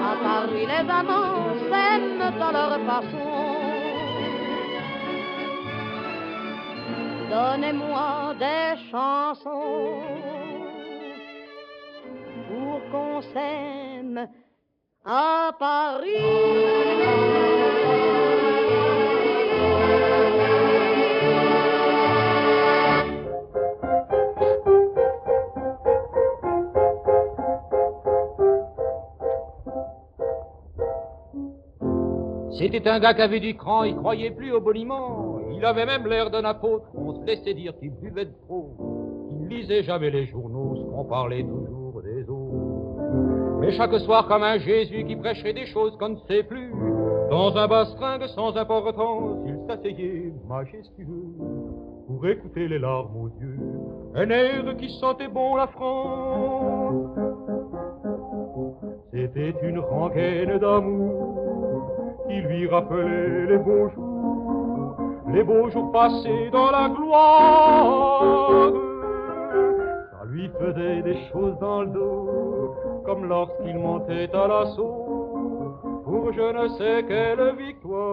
À 0.08 0.12
Paris, 0.22 0.66
les 0.72 0.90
amants 0.90 1.54
s'aiment 1.68 2.42
à 2.46 2.52
leur 2.52 2.72
façon. 2.90 3.44
Donnez-moi 7.30 8.34
des 8.38 8.90
chansons 8.90 10.00
pour 12.48 12.80
qu'on 12.90 13.22
s'aime 13.32 14.28
à 15.04 15.50
Paris. 15.58 17.04
C'était 32.74 32.90
un 32.90 32.98
gars 32.98 33.14
qui 33.14 33.22
avait 33.22 33.38
du 33.38 33.54
cran, 33.54 33.84
il 33.84 33.94
croyait 33.94 34.32
plus 34.32 34.50
au 34.50 34.60
boniment. 34.60 35.38
Il 35.54 35.64
avait 35.64 35.86
même 35.86 36.08
l'air 36.08 36.28
d'un 36.28 36.44
apôtre, 36.44 36.86
on 36.96 37.14
se 37.14 37.24
laissait 37.24 37.54
dire 37.54 37.72
qu'il 37.78 37.92
buvait 37.92 38.24
de 38.24 38.34
trop. 38.48 38.68
Il 39.40 39.46
lisait 39.46 39.84
jamais 39.84 40.10
les 40.10 40.26
journaux, 40.26 40.74
ce 40.74 40.82
qu'on 40.82 41.04
parlait 41.04 41.44
toujours 41.44 42.02
des 42.02 42.28
autres. 42.28 43.60
Mais 43.60 43.70
chaque 43.76 43.94
soir, 44.00 44.26
comme 44.26 44.42
un 44.42 44.58
Jésus 44.58 45.04
qui 45.04 45.14
prêcherait 45.14 45.52
des 45.52 45.66
choses 45.66 45.96
qu'on 45.98 46.08
ne 46.08 46.18
sait 46.26 46.42
plus, 46.42 46.72
dans 47.30 47.56
un 47.56 47.68
bastringue 47.68 48.26
sans 48.34 48.56
importance, 48.56 49.38
il 49.46 49.56
s'asseyait 49.68 50.32
majestueux 50.48 51.36
pour 52.08 52.26
écouter 52.26 52.66
les 52.66 52.80
larmes 52.80 53.16
aux 53.16 53.30
yeux. 53.40 53.60
Un 54.16 54.30
air 54.30 54.76
qui 54.78 54.90
sentait 54.98 55.28
bon 55.28 55.54
la 55.54 55.68
France. 55.68 57.18
C'était 59.12 59.54
une 59.62 59.78
rengaine 59.78 60.58
d'amour 60.58 61.43
qui 62.28 62.40
lui 62.40 62.68
rappelait 62.68 63.46
les 63.46 63.58
beaux 63.58 63.88
jours, 63.90 64.96
les 65.32 65.42
beaux 65.42 65.68
jours 65.70 65.92
passés 65.92 66.50
dans 66.52 66.70
la 66.70 66.88
gloire. 66.88 68.72
Ça 70.10 70.24
lui 70.26 70.48
faisait 70.60 71.02
des 71.02 71.18
choses 71.32 71.58
dans 71.60 71.82
le 71.82 71.88
dos, 71.88 72.74
comme 73.04 73.26
lorsqu'il 73.26 73.78
montait 73.78 74.30
à 74.34 74.46
l'assaut 74.48 75.04
pour 76.04 76.32
je 76.32 76.40
ne 76.40 76.68
sais 76.76 77.04
quelle 77.08 77.54
victoire. 77.56 78.04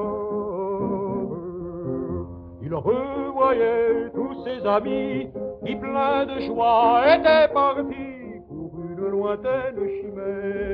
Il 2.62 2.74
revoyait 2.76 4.09
tous 4.14 4.43
ses 4.43 4.66
amis 4.66 5.30
qui, 5.66 5.76
pleins 5.76 6.26
de 6.26 6.39
joie, 6.41 7.01
étaient 7.16 7.53
partis 7.53 8.41
pour 8.47 8.72
une 8.80 9.07
lointaine 9.09 9.80
chimère 9.99 10.70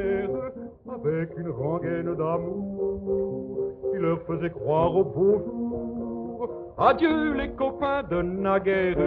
avec 1.05 1.37
une 1.37 1.49
rengaine 1.49 2.15
d'amour 2.15 3.73
qui 3.91 3.99
leur 3.99 4.21
faisait 4.21 4.49
croire 4.49 4.95
au 4.95 5.03
beau 5.03 5.39
jour. 5.39 6.49
Adieu 6.77 7.33
les 7.33 7.49
copains 7.51 8.03
de 8.03 8.21
naguère. 8.21 8.97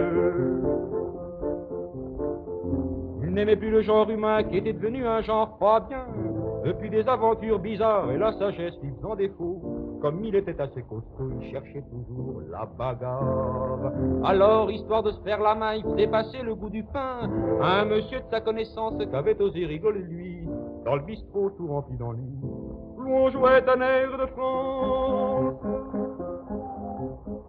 Il 3.23 3.33
n'aimait 3.33 3.55
plus 3.55 3.71
le 3.71 3.81
genre 3.81 4.09
humain 4.09 4.43
qui 4.43 4.57
était 4.57 4.73
devenu 4.73 5.05
un 5.05 5.21
genre 5.21 5.57
pas 5.57 5.79
bien. 5.79 6.05
Depuis 6.65 6.89
des 6.89 7.07
aventures 7.07 7.59
bizarres 7.59 8.11
et 8.11 8.17
la 8.17 8.33
sagesse 8.33 8.75
lui 8.83 8.91
faisant 8.97 9.15
défaut, 9.15 9.61
comme 10.01 10.23
il 10.23 10.35
était 10.35 10.59
assez 10.59 10.83
costaud, 10.83 11.31
il 11.39 11.49
cherchait 11.51 11.83
toujours 11.89 12.41
la 12.51 12.65
bagarre. 12.77 13.91
Alors, 14.23 14.69
histoire 14.69 15.01
de 15.01 15.11
se 15.11 15.21
faire 15.21 15.39
la 15.39 15.55
main, 15.55 15.75
il 15.75 15.83
faisait 15.83 16.07
passer 16.07 16.41
le 16.43 16.53
goût 16.53 16.69
du 16.69 16.83
pain 16.83 17.29
à 17.61 17.81
un 17.81 17.85
monsieur 17.85 18.19
de 18.19 18.25
sa 18.29 18.41
connaissance 18.41 18.93
qui 18.97 19.15
avait 19.15 19.41
osé 19.41 19.65
rigoler 19.65 20.01
lui, 20.01 20.47
dans 20.85 20.95
le 20.95 21.01
bistrot 21.01 21.49
tout 21.51 21.67
rempli 21.67 21.95
d'ennui, 21.97 22.39
où 22.43 23.03
on 23.07 23.29
jouait 23.29 23.63
un 23.67 23.81
air 23.81 24.17
de 24.17 24.25
France. 24.27 25.53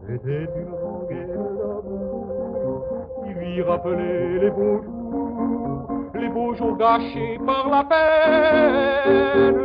C'était 0.07 0.49
une 0.57 0.75
rengaine 0.83 1.29
d'amour 1.57 2.85
qui 3.25 3.33
lui 3.33 3.63
rappelait 3.63 4.39
les 4.39 4.51
beaux 4.51 4.83
jours, 4.83 5.89
les 6.15 6.29
beaux 6.29 6.55
jours 6.55 6.77
gâchés 6.77 7.39
par 7.47 7.69
la 7.71 7.85
peine. 7.85 9.61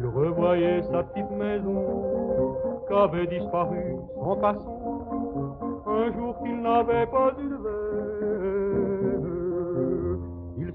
Il 0.00 0.06
revoyait 0.06 0.82
sa 0.90 1.02
petite 1.04 1.30
maison 1.30 2.56
qu'avait 2.88 3.26
disparu 3.26 3.96
son 4.14 4.36
passant 4.36 4.80
un 5.86 6.12
jour 6.12 6.36
qu'il 6.42 6.60
n'avait 6.60 7.06
pas 7.06 7.32
eu 7.38 7.48
de 7.48 7.56
veine. 7.56 7.74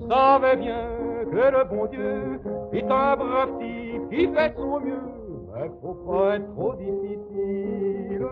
savait 0.09 0.55
bien 0.57 0.98
que 1.31 1.57
le 1.57 1.63
bon 1.69 1.85
Dieu 1.87 2.39
est 2.73 2.83
un 2.83 3.15
brave 3.15 3.59
type 3.59 4.09
qui 4.09 4.27
fait 4.33 4.53
son 4.55 4.79
mieux. 4.79 5.19
Mais 5.53 5.69
faut 5.81 5.93
pas 5.93 6.35
être 6.35 6.53
trop 6.53 6.73
difficile 6.75 8.25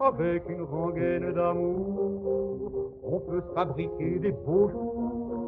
avec 0.00 0.48
une 0.48 0.62
rengaine 0.62 1.32
d'amour. 1.32 2.92
On 3.04 3.20
peut 3.20 3.40
se 3.40 3.54
fabriquer 3.54 4.18
des 4.18 4.32
beaux 4.32 4.68
jours 4.68 5.42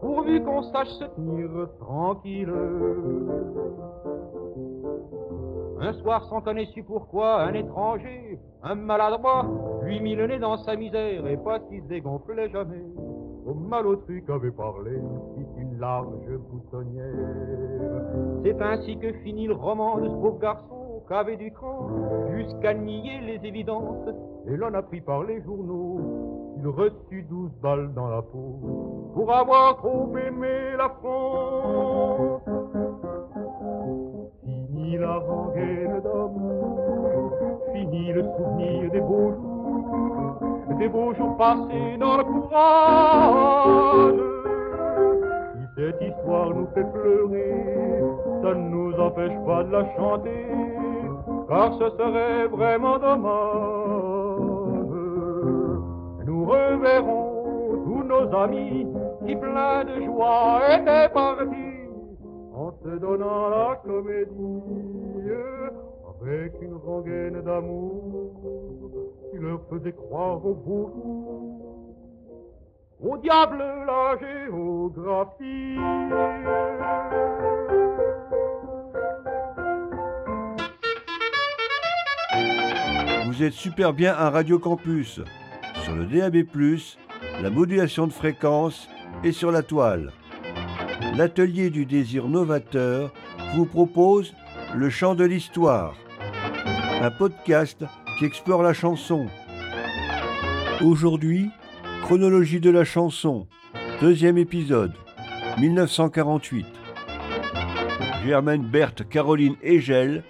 pourvu 0.00 0.42
qu'on 0.42 0.62
sache 0.62 0.88
se 0.88 1.04
tenir 1.04 1.48
tranquille. 1.80 2.52
Un 5.78 5.92
soir 5.94 6.24
sans 6.24 6.40
connaître 6.40 6.72
pourquoi, 6.86 7.42
un 7.42 7.54
étranger, 7.54 8.38
un 8.62 8.74
maladroit, 8.74 9.46
lui 9.82 10.00
mit 10.00 10.14
le 10.14 10.26
nez 10.26 10.38
dans 10.38 10.56
sa 10.58 10.74
misère 10.74 11.26
et 11.26 11.36
pas 11.36 11.60
qu'il 11.60 11.82
se 11.82 11.88
dégonflait 11.88 12.50
jamais. 12.50 12.84
Au 13.46 13.54
mal 13.54 13.86
au 13.86 13.96
truc 13.96 14.28
avait 14.28 14.50
parlé, 14.50 14.92
une 15.36 15.45
large 15.78 16.28
boutonnière. 16.50 17.04
C'est 18.44 18.60
ainsi 18.60 18.98
que 18.98 19.12
finit 19.24 19.46
le 19.46 19.54
roman 19.54 19.98
de 19.98 20.08
ce 20.08 20.14
pauvre 20.14 20.38
garçon 20.38 21.02
qu'avait 21.08 21.36
du 21.36 21.52
cran 21.52 21.88
jusqu'à 22.36 22.74
nier 22.74 23.20
les 23.20 23.46
évidences. 23.46 24.08
Et 24.48 24.56
l'on 24.56 24.74
a 24.74 24.82
pris 24.82 25.00
par 25.00 25.22
les 25.24 25.40
journaux 25.42 26.52
qu'il 26.54 26.68
reçut 26.68 27.22
douze 27.28 27.50
balles 27.62 27.92
dans 27.94 28.08
la 28.08 28.22
peau 28.22 29.10
pour 29.14 29.32
avoir 29.32 29.76
trop 29.76 30.08
aimé 30.16 30.76
la 30.76 30.88
France. 31.00 32.42
Fini 34.44 34.98
la 34.98 35.18
rengaine 35.18 36.00
d'amour, 36.02 37.32
fini 37.72 38.12
le 38.12 38.24
souvenir 38.36 38.90
des 38.90 39.00
beaux 39.00 39.32
jours, 39.32 40.78
des 40.78 40.88
beaux 40.88 41.14
jours 41.14 41.36
passés 41.36 41.96
dans 41.98 42.16
le 42.18 42.24
courage. 42.24 44.35
Cette 45.76 46.00
histoire 46.00 46.54
nous 46.54 46.68
fait 46.74 46.90
pleurer, 46.90 48.00
ça 48.40 48.54
ne 48.54 48.68
nous 48.70 48.94
empêche 48.94 49.38
pas 49.44 49.62
de 49.62 49.72
la 49.72 49.94
chanter, 49.94 50.46
car 51.48 51.74
ce 51.74 51.90
serait 51.90 52.46
vraiment 52.46 52.98
dommage. 52.98 54.56
Nous 56.24 56.46
reverrons 56.46 57.82
tous 57.84 58.02
nos 58.04 58.34
amis 58.34 58.86
qui 59.26 59.36
pleins 59.36 59.84
de 59.84 60.00
joie 60.06 60.60
étaient 60.78 61.12
partis. 61.12 61.44
En 62.54 62.72
se 62.82 62.96
donnant 62.98 63.50
la 63.50 63.78
comédie. 63.84 64.32
Avec 66.22 66.54
une 66.62 66.76
rengaine 66.86 67.42
d'amour 67.42 68.32
qui 69.30 69.38
leur 69.38 69.60
faisait 69.68 69.92
croire 69.92 70.44
au 70.46 70.54
beau 70.54 70.90
au 73.00 73.16
diable 73.18 73.58
la 73.86 74.16
géographie. 74.18 75.76
Vous 83.26 83.42
êtes 83.42 83.52
super 83.52 83.92
bien 83.92 84.14
à 84.14 84.30
Radio 84.30 84.58
Campus, 84.58 85.20
sur 85.82 85.94
le 85.94 86.06
DAB+, 86.06 86.46
la 87.42 87.50
modulation 87.50 88.06
de 88.06 88.12
fréquence 88.12 88.88
et 89.24 89.32
sur 89.32 89.50
la 89.50 89.62
toile. 89.62 90.12
L'atelier 91.16 91.70
du 91.70 91.84
désir 91.84 92.28
novateur 92.28 93.12
vous 93.54 93.66
propose 93.66 94.34
Le 94.74 94.88
chant 94.90 95.14
de 95.14 95.24
l'histoire, 95.24 95.94
un 97.02 97.10
podcast 97.10 97.84
qui 98.18 98.24
explore 98.24 98.62
la 98.62 98.72
chanson. 98.72 99.26
Aujourd'hui, 100.82 101.50
chronologie 102.02 102.60
de 102.60 102.70
la 102.70 102.84
chanson, 102.84 103.46
deuxième 104.00 104.38
épisode, 104.38 104.92
1948. 105.58 106.66
Germaine 108.24 108.62
Berthe 108.62 109.08
Caroline 109.08 109.56
Egel, 109.62 110.22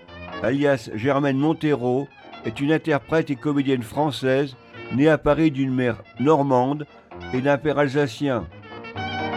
alias 0.43 0.91
Germaine 0.95 1.39
Montero, 1.39 2.09
est 2.45 2.61
une 2.61 2.73
interprète 2.73 3.31
et 3.31 3.37
comédienne 3.37 3.83
française 3.83 4.57
née 4.95 5.09
à 5.09 5.19
Paris 5.19 5.51
d'une 5.51 5.75
mère 5.75 6.03
normande 6.21 6.87
et 7.35 7.41
d'un 7.41 7.59
père 7.59 7.79
alsacien. 7.79 8.47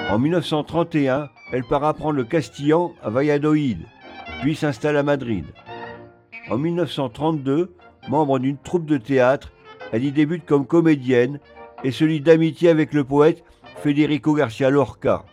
En 0.10 0.20
1931, 0.20 1.30
elle 1.52 1.64
part 1.64 1.84
apprendre 1.84 2.16
le 2.16 2.24
castillan 2.24 2.94
à 3.04 3.10
Valladolid, 3.10 3.80
puis 4.42 4.56
s'installe 4.56 4.98
à 4.98 5.04
Madrid. 5.04 5.46
En 6.50 6.58
1932, 6.58 7.76
membre 8.08 8.40
d'une 8.40 8.58
troupe 8.58 8.86
de 8.86 8.98
théâtre, 8.98 9.52
elle 9.92 10.04
y 10.04 10.12
débute 10.12 10.46
comme 10.46 10.66
comédienne 10.66 11.40
et 11.84 11.92
lie 12.06 12.22
d'amitié 12.22 12.70
avec 12.70 12.94
le 12.94 13.04
poète 13.04 13.44
Federico 13.78 14.34
Garcia 14.34 14.70
Lorca. 14.70 15.26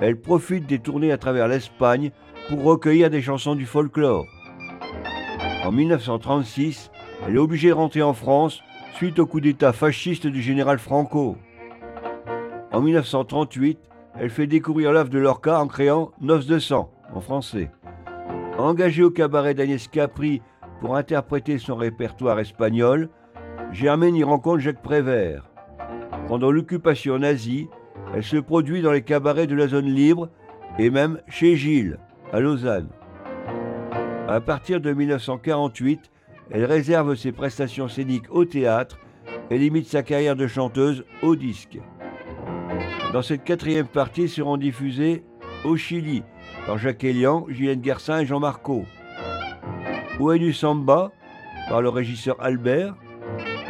Elle 0.00 0.20
profite 0.20 0.66
des 0.66 0.80
tournées 0.80 1.12
à 1.12 1.18
travers 1.18 1.48
l'Espagne 1.48 2.10
pour 2.48 2.64
recueillir 2.64 3.10
des 3.10 3.22
chansons 3.22 3.54
du 3.54 3.66
folklore. 3.66 4.26
En 5.64 5.70
1936, 5.70 6.90
elle 7.26 7.36
est 7.36 7.38
obligée 7.38 7.68
de 7.68 7.74
rentrer 7.74 8.02
en 8.02 8.14
France 8.14 8.60
suite 8.94 9.18
au 9.18 9.26
coup 9.26 9.40
d'État 9.40 9.72
fasciste 9.72 10.26
du 10.26 10.42
général 10.42 10.78
Franco. 10.78 11.36
En 12.72 12.80
1938, 12.80 13.78
elle 14.18 14.30
fait 14.30 14.46
découvrir 14.46 14.92
l'œuvre 14.92 15.10
de 15.10 15.18
Lorca 15.18 15.60
en 15.60 15.68
créant 15.68 16.10
Noces 16.20 16.46
de 16.46 16.58
sang 16.58 16.90
en 17.14 17.20
français. 17.20 17.70
Engagée 18.58 19.02
au 19.02 19.10
cabaret 19.10 19.54
d'Agnès 19.54 19.86
Capri 19.88 20.42
pour 20.80 20.96
interpréter 20.96 21.58
son 21.58 21.76
répertoire 21.76 22.40
espagnol, 22.40 23.08
Germaine 23.70 24.16
y 24.16 24.24
rencontre 24.24 24.58
Jacques 24.58 24.82
Prévert. 24.82 25.51
Pendant 26.32 26.50
l'occupation 26.50 27.18
nazie, 27.18 27.68
elle 28.14 28.24
se 28.24 28.38
produit 28.38 28.80
dans 28.80 28.92
les 28.92 29.02
cabarets 29.02 29.46
de 29.46 29.54
la 29.54 29.68
zone 29.68 29.92
libre 29.92 30.30
et 30.78 30.88
même 30.88 31.20
chez 31.28 31.56
Gilles, 31.56 31.98
à 32.32 32.40
Lausanne. 32.40 32.88
À 34.28 34.40
partir 34.40 34.80
de 34.80 34.94
1948, 34.94 36.10
elle 36.50 36.64
réserve 36.64 37.16
ses 37.16 37.32
prestations 37.32 37.86
scéniques 37.86 38.30
au 38.30 38.46
théâtre 38.46 38.98
et 39.50 39.58
limite 39.58 39.86
sa 39.86 40.02
carrière 40.02 40.34
de 40.34 40.46
chanteuse 40.46 41.04
au 41.20 41.36
disque. 41.36 41.78
Dans 43.12 43.20
cette 43.20 43.44
quatrième 43.44 43.86
partie 43.86 44.26
seront 44.26 44.56
diffusées 44.56 45.24
Au 45.66 45.76
Chili 45.76 46.22
par 46.66 46.78
Jacques 46.78 47.04
Elian, 47.04 47.42
Guylaine 47.42 47.82
Guersin 47.82 48.20
et 48.20 48.24
Jean 48.24 48.40
Marco. 48.40 48.86
Où 50.18 50.32
du 50.32 50.54
Samba 50.54 51.12
par 51.68 51.82
le 51.82 51.90
régisseur 51.90 52.36
Albert. 52.40 52.94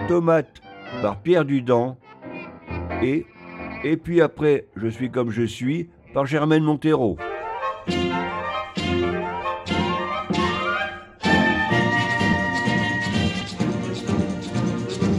Tomate 0.07 0.63
par 1.03 1.21
Pierre 1.23 1.45
Dudan. 1.45 1.97
Et, 3.05 3.97
puis 3.97 4.21
après 4.21 4.67
Je 4.77 4.89
suis 4.89 5.11
comme 5.11 5.31
je 5.31 5.43
suis 5.43 5.91
par 6.15 6.27
Germaine 6.27 6.63
Montero. 6.63 7.17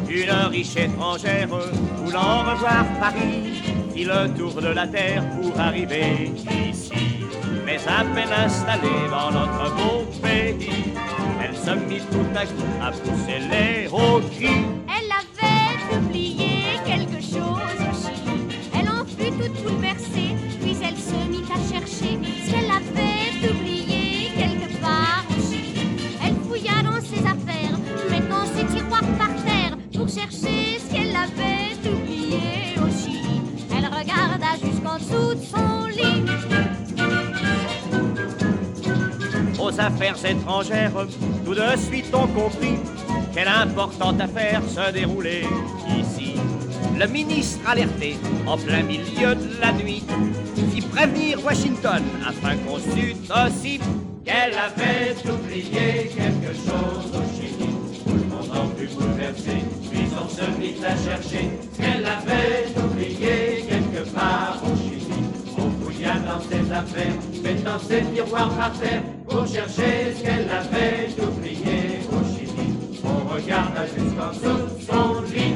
Une 0.09 0.31
riche 0.49 0.77
étrangère 0.77 1.47
voulant 1.47 2.39
revoir 2.51 2.85
Paris 3.01 3.61
fit 3.93 4.05
le 4.05 4.33
tour 4.37 4.61
de 4.61 4.67
la 4.67 4.87
terre 4.87 5.23
pour 5.31 5.59
arriver 5.59 6.31
ici. 6.69 7.25
Mais 7.65 7.79
à 7.87 8.05
peine 8.15 8.31
installée 8.45 9.09
dans 9.09 9.31
notre 9.31 9.75
beau 9.75 10.05
pays, 10.21 10.93
elle 11.43 11.55
se 11.55 11.71
mit 11.71 12.01
tout 12.11 12.37
à 12.37 12.45
coup 12.45 12.81
à 12.81 12.91
pousser 12.91 13.39
les 13.39 13.87
hauts 13.87 14.21
cris. 14.31 14.82
Chercher 30.23 30.79
ce 30.79 30.93
qu'elle 30.93 31.15
avait 31.15 31.89
oublié 31.89 32.75
au 32.77 32.89
Chili. 32.89 33.41
Elle 33.75 33.85
regarda 33.85 34.55
jusqu'en 34.63 34.97
dessous 34.97 35.35
de 35.35 35.43
son 35.43 35.87
lit. 35.87 36.23
Aux 39.59 39.79
affaires 39.79 40.25
étrangères, 40.25 40.91
tout 41.45 41.55
de 41.55 41.77
suite 41.77 42.13
on 42.13 42.27
comprit 42.27 42.77
quelle 43.33 43.47
importante 43.47 44.21
affaire 44.21 44.61
se 44.67 44.91
déroulait 44.91 45.45
ici. 45.97 46.35
Le 46.97 47.07
ministre 47.07 47.59
alerté 47.67 48.17
en 48.45 48.57
plein 48.57 48.83
milieu 48.83 49.35
de 49.35 49.59
la 49.59 49.71
nuit 49.71 50.03
fit 50.73 50.81
prévenir 50.81 51.43
Washington 51.43 52.03
afin 52.27 52.55
qu'on 52.57 52.77
sût 52.77 53.15
aussi 53.45 53.79
qu'elle 54.23 54.53
avait 54.53 55.15
oublié 55.29 56.11
quelque 56.15 56.53
chose 56.53 57.11
au 57.13 57.41
Chili. 57.41 57.72
En 58.55 58.67
fut 58.77 58.87
bouleversé, 58.95 59.63
puis 59.91 60.07
on 60.15 60.29
se 60.29 60.45
mit 60.59 60.75
à 60.85 60.95
chercher 60.95 61.49
ce 61.73 61.77
qu'elle 61.81 62.05
avait 62.05 62.67
oublié 62.77 63.65
quelque 63.67 64.07
part 64.09 64.61
au 64.63 64.75
Chili. 64.77 65.23
On 65.57 65.71
fouilla 65.83 66.13
dans 66.19 66.39
ses 66.39 66.71
affaires, 66.71 67.17
mettant 67.43 67.79
ses 67.79 68.03
tiroirs 68.13 68.49
par 68.51 68.71
terre 68.73 69.01
pour 69.27 69.47
chercher 69.47 70.13
ce 70.15 70.23
qu'elle 70.23 70.49
avait 70.49 71.09
oublié 71.19 72.01
au 72.11 72.21
Chili. 72.31 73.01
On 73.03 73.33
regarda 73.33 73.85
jusqu'en 73.87 74.29
dessous 74.29 74.75
de 74.75 74.81
son 74.85 75.21
lit. 75.33 75.55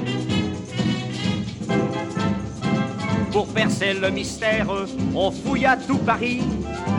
Pour 3.32 3.48
percer 3.50 3.94
le 3.94 4.10
mystère, 4.10 4.68
on 5.14 5.30
fouilla 5.30 5.78
tout 5.78 6.00
Paris. 6.00 6.42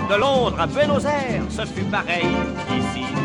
De 0.08 0.14
Londres 0.14 0.60
à 0.60 0.66
Buenos 0.66 1.04
Aires, 1.04 1.42
ce 1.50 1.66
fut 1.66 1.84
pareil 1.84 2.24
ici. 2.70 3.17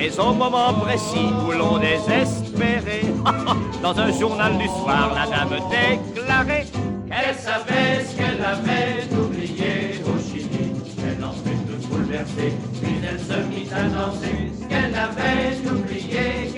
Mais 0.00 0.18
au 0.18 0.32
moment 0.32 0.72
précis 0.72 1.28
où 1.46 1.52
l'on 1.52 1.76
désespérait, 1.76 3.04
dans 3.82 4.00
un 4.00 4.10
journal 4.18 4.56
du 4.56 4.66
soir, 4.66 5.14
la 5.14 5.26
dame 5.26 5.60
déclarait 5.68 6.66
qu'elle 7.06 7.34
savait 7.34 8.06
ce 8.06 8.16
qu'elle 8.16 8.42
avait 8.42 9.04
oublié 9.14 10.00
au 10.06 10.18
Chili. 10.18 10.72
Elle 11.06 11.22
en 11.22 11.32
fut 11.32 11.50
toute 11.68 11.86
bouleversée, 11.90 12.54
puis 12.80 12.94
elle 13.06 13.20
se 13.20 13.46
mit 13.48 13.68
à 13.74 13.82
danser 13.90 14.50
ce 14.58 14.66
qu'elle 14.68 14.94
avait 14.94 15.68
oublié 15.70 16.49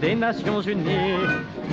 des 0.00 0.14
Nations 0.14 0.60
Unies 0.60 1.18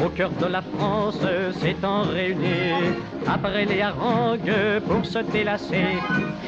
au 0.03 0.09
cœur 0.09 0.31
de 0.41 0.47
la 0.47 0.61
France 0.61 1.19
s'étant 1.61 2.01
réunie. 2.01 2.95
Après 3.27 3.65
les 3.65 3.81
harangues 3.81 4.81
pour 4.87 5.05
se 5.05 5.19
délasser, 5.19 5.97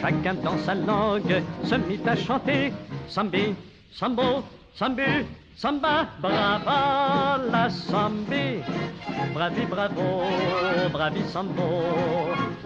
chacun 0.01 0.33
dans 0.43 0.57
sa 0.65 0.73
langue 0.73 1.43
se 1.63 1.75
mit 1.75 1.99
à 2.07 2.15
chanter 2.15 2.73
Sambi, 3.07 3.53
Sambo, 3.91 4.43
Sambu, 4.73 5.25
Samba, 5.55 6.07
brava 6.19 7.39
la 7.51 7.69
Sambi. 7.69 8.63
Bravi, 9.33 9.65
bravo, 9.69 10.23
bravi 10.91 11.21
Sambo, 11.31 11.83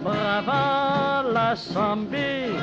brava 0.00 1.24
la 1.30 1.54
Sambi. 1.56 2.56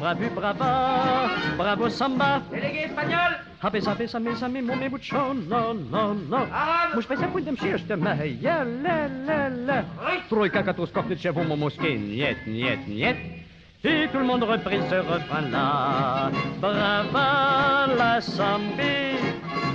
Bravi, 0.00 0.28
brava, 0.34 1.30
bravo 1.56 1.88
Samba. 1.88 2.42
Délégué 2.50 2.84
espagnol, 2.84 3.38
Habe, 3.60 3.80
habe, 3.84 4.08
sami, 4.08 4.34
sami, 4.36 4.62
mumi, 4.62 4.88
buchon, 4.88 5.46
no, 5.48 5.74
no, 5.74 6.14
no. 6.14 6.46
Muž 6.94 7.06
pa 7.06 7.16
se 7.16 7.26
budem 7.28 7.56
šešta, 7.56 7.96
ma, 7.96 8.14
ja, 8.40 8.64
la, 8.64 9.06
la, 9.26 9.48
la. 9.48 9.84
Trojka, 10.30 10.62
katoskop, 10.62 11.08
de 11.08 11.16
chevaux, 11.16 11.44
mon 11.44 11.58
mosquée, 11.58 11.98
niet, 11.98 12.46
niet, 12.46 12.88
niet. 12.88 13.16
Et 13.84 14.08
tout 14.12 14.18
le 14.18 14.24
monde 14.24 14.44
reprit 14.44 14.80
ce 14.88 14.94
refrain-là. 14.94 16.30
Brava 16.60 17.86
la 17.96 18.20
sambi, 18.20 19.16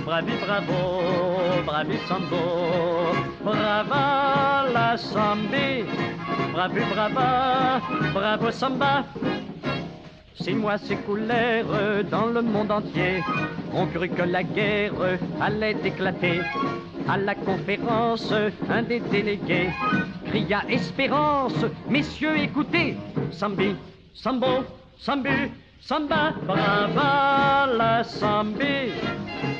bravi, 0.04 0.32
bravo, 0.44 1.62
bravi 1.64 1.98
sambo. 2.08 3.14
Brava 3.44 4.66
la 4.72 4.96
sambi, 4.96 5.84
bravi, 6.52 6.80
brava, 6.92 7.80
bravo 8.12 8.50
samba. 8.50 9.04
Six 10.34 10.54
mois 10.54 10.78
s'écoulèrent 10.78 12.04
dans 12.10 12.26
le 12.26 12.42
monde 12.42 12.70
entier. 12.70 13.22
On 13.78 13.86
crut 13.88 14.14
que 14.14 14.22
la 14.22 14.42
guerre 14.42 15.18
allait 15.38 15.76
éclater. 15.84 16.40
À 17.06 17.18
la 17.18 17.34
conférence, 17.34 18.32
un 18.70 18.82
des 18.82 19.00
délégués 19.00 19.68
cria 20.24 20.62
Espérance, 20.68 21.52
messieurs, 21.88 22.38
écoutez. 22.38 22.96
Sambi, 23.30 23.76
Sambo, 24.14 24.64
Sambu, 24.98 25.50
Samba, 25.80 26.32
brava 26.46 27.66
la 27.76 28.02
Sambi. 28.02 28.92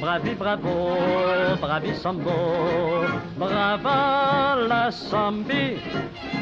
Bravi, 0.00 0.34
bravo, 0.34 0.96
bravi 1.60 1.94
Sambo. 1.94 3.04
Brava 3.36 4.56
la 4.66 4.90
Sambi. 4.90 5.76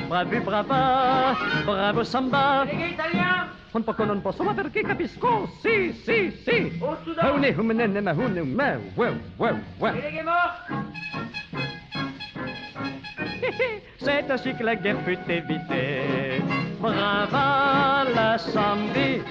Bravi, 0.09 0.39
brava, 0.41 1.35
bravo 1.67 2.05
Samba. 2.05 2.65
délégué 2.67 2.93
italien, 2.95 3.49
Un 3.75 3.83
poco 3.83 4.05
non 4.05 4.23
posso, 4.23 4.45
ma 4.45 4.55
perché 4.55 4.83
capisco? 4.83 5.51
Sì, 5.61 5.93
sì, 6.05 6.31
sì. 6.45 6.79
au 6.81 6.97
Soudan, 7.03 7.35
Hune, 7.35 7.49
humene, 7.59 8.01
ma 8.01 8.13
hune, 8.13 8.43
ma, 8.43 8.79
wow, 8.95 9.19
wow, 9.37 9.59
wow. 9.79 9.93
délégué 9.93 10.23
mort, 10.23 10.63
C'est 13.99 14.31
ainsi 14.31 14.55
que 14.55 14.63
la 14.63 14.77
guerre 14.77 15.01
fut 15.05 15.19
évitée. 15.29 16.41
Brava 16.79 18.05
la 18.15 18.39
Sambi, 18.39 19.23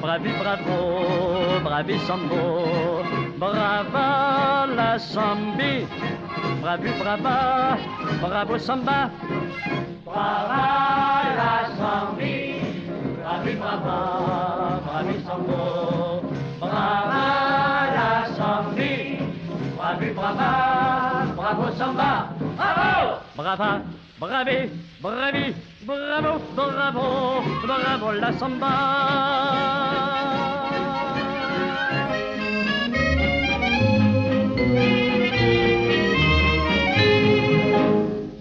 bravi, 0.00 0.30
bravo, 0.38 1.60
bravi 1.62 1.98
Sambo. 2.00 3.02
Brava 3.38 4.66
la 4.66 4.98
Sambi, 4.98 5.86
bravi, 6.60 6.90
brava, 6.98 7.78
bravo 8.20 8.58
Samba. 8.58 9.10
Brava 10.04 11.22
la 11.36 11.69
Sambo. 15.30 16.26
Brava 16.58 17.86
la 17.94 18.34
Sambi, 18.34 19.22
bravi, 19.76 20.10
brava, 20.10 21.32
bravo 21.36 21.70
Samba. 21.76 22.34
Bravo! 22.56 23.22
Brava, 23.36 23.82
bravi, 24.18 24.70
bravi, 24.98 25.54
bravo, 25.86 26.40
bravo, 26.56 27.42
bravo 27.62 28.10
la 28.12 28.32
samba. 28.32 28.74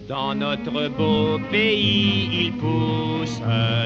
Dans 0.07 0.33
notre 0.33 0.89
beau 0.97 1.39
pays, 1.51 2.47
il 2.47 2.53
pousse, 2.57 3.39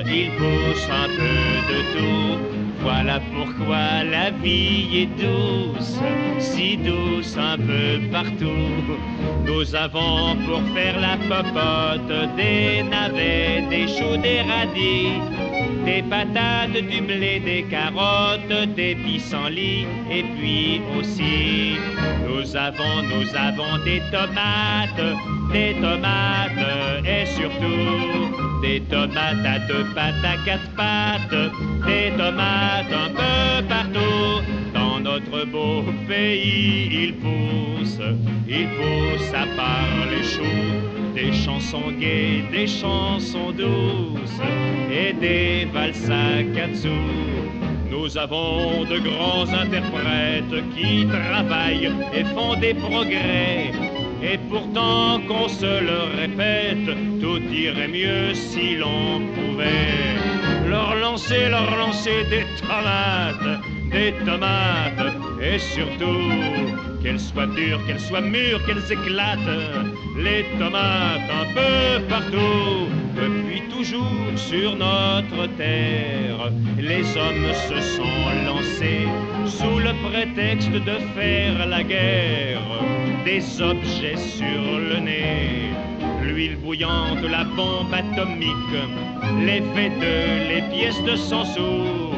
il 0.06 0.32
pousse 0.38 0.88
un 0.90 1.10
peu 1.18 1.44
de 1.68 1.80
tout. 1.92 2.73
Voilà 2.84 3.22
pourquoi 3.34 4.04
la 4.04 4.32
vie 4.32 5.04
est 5.04 5.12
douce, 5.18 5.98
si 6.40 6.76
douce 6.76 7.38
un 7.38 7.58
peu 7.58 8.10
partout. 8.12 8.98
Nous 9.46 9.74
avons 9.74 10.36
pour 10.46 10.62
faire 10.76 11.00
la 11.00 11.16
popote 11.30 12.36
des 12.36 12.84
navets, 12.84 13.64
des 13.70 13.88
choux, 13.88 14.18
des 14.22 14.42
radis, 14.42 15.16
des 15.86 16.04
patates, 16.04 16.74
du 16.74 17.02
blé, 17.02 17.40
des 17.40 17.64
carottes, 17.64 18.76
des 18.76 18.96
pissenlits, 18.96 19.88
et 20.12 20.24
puis 20.36 20.82
aussi 20.98 21.78
nous 22.28 22.56
avons, 22.58 23.02
nous 23.04 23.30
avons 23.36 23.84
des 23.86 24.02
tomates, 24.12 25.16
des 25.54 25.76
tomates, 25.76 27.06
et 27.06 27.26
surtout 27.28 28.62
des 28.62 28.82
tomates 28.90 29.46
à 29.46 29.60
deux 29.68 29.86
pattes, 29.94 30.26
à 30.26 30.36
quatre 30.44 30.70
pattes, 30.76 31.52
des 31.86 32.10
tomates 32.18 32.92
un 32.92 33.10
peu 33.10 33.68
partout. 33.70 34.42
Dans 34.74 35.00
notre 35.00 35.46
beau 35.46 35.84
pays, 36.08 36.90
il 37.04 37.14
pousse, 37.24 38.00
il 38.48 38.68
pousse 38.78 39.32
à 39.34 39.46
part 39.56 40.08
les 40.10 40.24
choux, 40.24 41.14
des 41.14 41.32
chansons 41.32 41.92
gaies, 42.00 42.44
des 42.52 42.68
chansons 42.68 43.52
douces, 43.52 44.42
et 44.92 45.14
des 45.14 45.68
valses 45.72 46.10
à 46.10 46.42
quatre 46.56 46.76
sous. 46.76 46.90
Nous 47.92 48.18
avons 48.18 48.84
de 48.86 48.98
grands 48.98 49.48
interprètes 49.48 50.64
qui 50.76 51.06
travaillent 51.06 51.92
et 52.14 52.24
font 52.34 52.56
des 52.60 52.74
progrès. 52.74 53.72
Et 54.24 54.38
pourtant 54.50 55.20
qu'on 55.28 55.50
se 55.50 55.66
le 55.66 56.00
répète, 56.18 57.20
tout 57.20 57.42
irait 57.52 57.90
mieux 57.90 58.34
si 58.34 58.76
l'on 58.78 59.20
pouvait. 59.36 60.16
Leur 60.66 60.96
lancer, 60.96 61.50
leur 61.50 61.76
lancer 61.76 62.24
des 62.30 62.46
tomates, 62.62 63.60
des 63.92 64.14
tomates, 64.26 65.14
et 65.42 65.60
surtout 65.60 66.32
qu'elles 67.04 67.20
soient 67.20 67.48
dures, 67.48 67.86
qu'elles 67.86 68.00
soient 68.00 68.22
mûres, 68.22 68.66
qu'elles 68.66 68.92
éclatent, 68.92 69.60
les 70.18 70.46
tomates 70.58 71.30
un 71.42 71.46
peu 71.54 72.06
partout, 72.08 72.88
depuis 73.16 73.62
toujours 73.70 74.32
sur 74.38 74.76
notre 74.78 75.48
terre. 75.58 76.50
Les 76.80 77.04
hommes 77.18 77.54
se 77.68 77.82
sont 77.98 78.26
lancés 78.48 79.08
sous 79.46 79.80
le 79.80 79.94
prétexte 80.10 80.72
de 80.72 80.98
faire 81.16 81.68
la 81.68 81.84
guerre, 81.84 82.62
des 83.26 83.62
objets 83.62 84.18
sur 84.18 84.80
le 84.80 85.00
nez. 85.00 85.72
L'huile 86.22 86.58
bouillante, 86.58 87.22
la 87.30 87.44
bombe 87.44 87.94
atomique, 87.94 88.76
les 89.46 89.62
V2, 89.62 90.50
les 90.50 90.62
pièces 90.74 91.02
de 91.04 91.16
100 91.16 91.46
sous, 91.46 92.14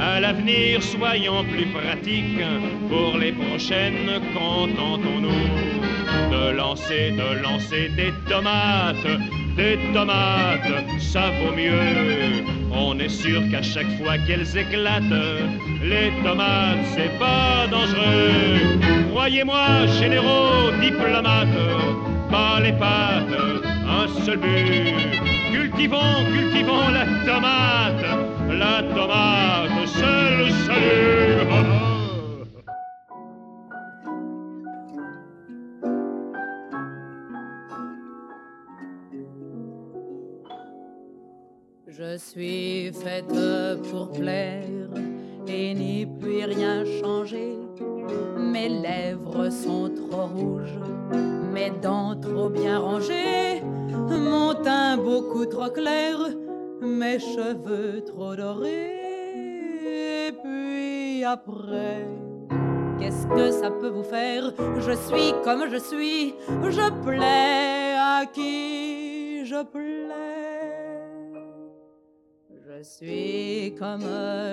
À 0.00 0.20
l'avenir, 0.20 0.82
soyons 0.82 1.44
plus 1.44 1.66
pratiques. 1.66 2.40
Pour 2.88 3.18
les 3.18 3.32
prochaines, 3.32 4.20
contentons-nous 4.32 5.46
de 6.30 6.52
lancer, 6.56 7.10
de 7.12 7.42
lancer 7.42 7.90
des 7.96 8.12
tomates. 8.28 9.10
Des 9.56 9.78
tomates, 9.92 11.00
ça 11.00 11.30
vaut 11.40 11.54
mieux. 11.54 12.57
On 12.72 12.98
est 12.98 13.08
sûr 13.08 13.42
qu'à 13.50 13.62
chaque 13.62 13.90
fois 13.98 14.18
qu'elles 14.26 14.56
éclatent, 14.56 15.02
les 15.82 16.10
tomates, 16.22 16.84
c'est 16.94 17.18
pas 17.18 17.66
dangereux. 17.70 18.78
Croyez-moi, 19.10 19.86
généraux, 19.98 20.70
diplomates, 20.80 21.48
pas 22.30 22.60
les 22.60 22.72
pattes, 22.72 23.64
un 23.88 24.08
seul 24.24 24.38
but. 24.38 24.94
Cultivons, 25.52 26.24
cultivons 26.32 26.88
la 26.92 27.04
tomate, 27.26 28.04
la 28.50 28.82
tomate, 28.94 29.86
c'est 29.86 30.36
le 30.38 30.50
salut. 30.66 31.87
Je 42.10 42.16
suis 42.16 42.90
faite 42.92 43.34
pour 43.90 44.10
plaire 44.12 44.88
et 45.46 45.74
n'y 45.74 46.06
puis 46.06 46.42
rien 46.42 46.82
changer. 47.02 47.58
Mes 48.38 48.70
lèvres 48.70 49.50
sont 49.50 49.90
trop 49.90 50.26
rouges, 50.26 50.78
mes 51.52 51.70
dents 51.82 52.18
trop 52.18 52.48
bien 52.48 52.78
rangées, 52.78 53.60
mon 54.08 54.54
teint 54.54 54.96
beaucoup 54.96 55.44
trop 55.44 55.68
clair, 55.68 56.16
mes 56.80 57.18
cheveux 57.18 58.02
trop 58.02 58.34
dorés. 58.34 58.96
Et 59.84 60.32
puis 60.42 61.24
après, 61.24 62.06
qu'est-ce 62.98 63.26
que 63.26 63.50
ça 63.50 63.70
peut 63.70 63.90
vous 63.90 64.08
faire? 64.16 64.54
Je 64.78 64.92
suis 64.92 65.34
comme 65.44 65.68
je 65.70 65.76
suis, 65.76 66.34
je 66.70 66.90
plais 67.04 67.96
à 67.98 68.24
qui 68.32 69.44
je 69.44 69.62
plais. 69.62 69.97
Je 72.78 72.84
suis 72.84 73.74
comme 73.76 74.04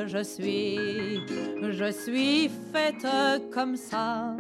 je 0.08 0.24
suis, 0.24 1.20
je 1.62 1.92
suis 1.92 2.50
faite 2.74 3.06
comme 3.54 3.78
ça. 3.78 4.36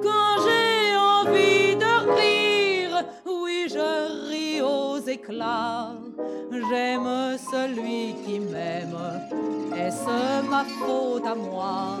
Quand 0.00 0.36
j'ai 0.44 0.96
envie 0.96 1.74
de 1.74 1.92
rire, 2.20 3.04
oui, 3.26 3.66
je 3.68 4.28
ris 4.30 4.60
aux 4.60 5.00
éclats. 5.08 5.96
J'aime 6.52 7.36
celui 7.50 8.14
qui 8.24 8.38
m'aime, 8.38 8.96
est-ce 9.76 10.48
ma 10.48 10.64
faute 10.64 11.26
à 11.26 11.34
moi? 11.34 11.98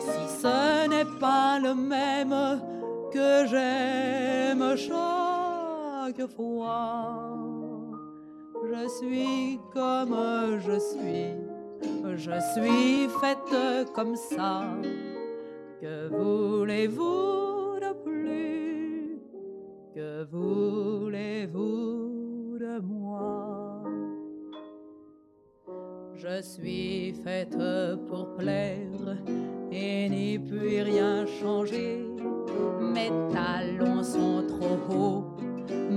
Si 0.00 0.42
ce 0.42 0.86
n'est 0.86 1.18
pas 1.18 1.58
le 1.58 1.74
même 1.74 2.60
que 3.10 3.46
j'aime 3.46 4.76
chaque 4.76 6.30
fois. 6.36 7.51
Je 8.74 8.88
suis 8.88 9.60
comme 9.70 10.16
je 10.60 10.78
suis, 10.78 11.36
je 12.16 12.40
suis 12.54 13.06
faite 13.20 13.54
comme 13.92 14.16
ça. 14.16 14.62
Que 15.78 16.08
voulez-vous 16.08 17.78
de 17.80 17.92
plus? 18.02 19.20
Que 19.94 20.24
voulez-vous 20.24 21.58
de 22.58 22.78
moi? 22.80 23.82
Je 26.14 26.40
suis 26.40 27.12
faite 27.22 27.58
pour 28.08 28.34
plaire 28.36 29.18
et 29.70 30.08
n'y 30.08 30.38
puis 30.38 30.80
rien 30.80 31.26
changer. 31.26 32.06
Mes 32.80 33.10
talons 33.30 34.02
sont 34.02 34.46
trop 34.46 34.78
hauts, 34.96 35.24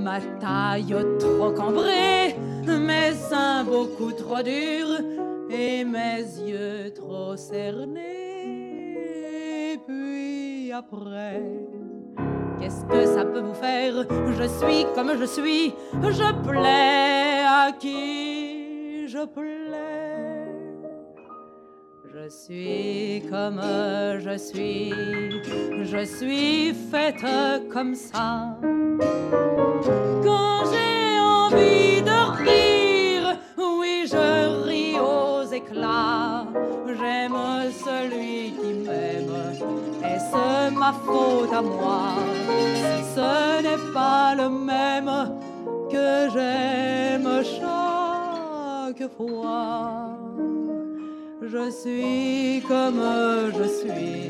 ma 0.04 0.20
taille 0.39 0.96
trop 1.20 1.52
cambrée 1.52 2.36
mes 2.86 3.14
seins 3.14 3.64
beaucoup 3.64 4.12
trop 4.12 4.41
durs 4.43 5.00
et 5.50 5.84
mes 5.84 6.24
yeux 6.46 6.91
trop 6.93 7.36
cernés. 7.36 8.02
Puis 9.88 10.72
après, 10.72 11.41
qu'est-ce 12.60 12.86
que 12.86 13.06
ça 13.06 13.26
peut 13.26 13.41
vous 13.41 13.54
faire? 13.54 14.06
Je 14.38 14.43
suis 14.43 14.86
comme 14.96 15.18
je 15.20 15.26
suis, 15.26 15.74
je 16.02 16.34
plais 16.48 17.43
à 17.46 17.72
qui 17.80 19.08
je 19.08 19.26
plais. 19.26 19.54
Je 22.14 22.30
suis 22.30 23.24
comme 23.30 23.62
je 24.20 24.38
suis, 24.38 24.93
je 25.84 26.06
suis 26.06 26.74
faite 26.91 27.26
comme 27.72 27.93
ça. 27.93 28.58
J'aime 35.74 37.38
celui 37.84 38.51
qui 38.51 38.74
m'aime. 38.86 39.34
Est-ce 40.03 40.74
ma 40.74 40.93
faute 40.93 41.53
à 41.53 41.61
moi 41.61 42.16
si 42.76 43.03
ce 43.16 43.61
n'est 43.61 43.93
pas 43.93 44.36
le 44.36 44.49
même 44.49 45.11
que 45.89 46.30
j'aime 46.34 47.43
chaque 47.43 49.11
fois? 49.18 50.18
Je 51.41 51.70
suis 51.70 52.63
comme 52.68 53.01
je 53.57 53.63
suis, 53.63 54.30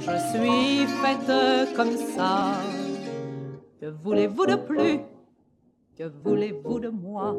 je 0.00 0.16
suis 0.30 0.86
faite 1.02 1.32
comme 1.76 1.96
ça. 1.96 2.52
Que 3.80 3.86
voulez-vous 3.86 4.46
de 4.46 4.56
plus? 4.56 5.00
Que 5.96 6.04
voulez-vous 6.24 6.80
de 6.80 6.88
moi? 6.88 7.34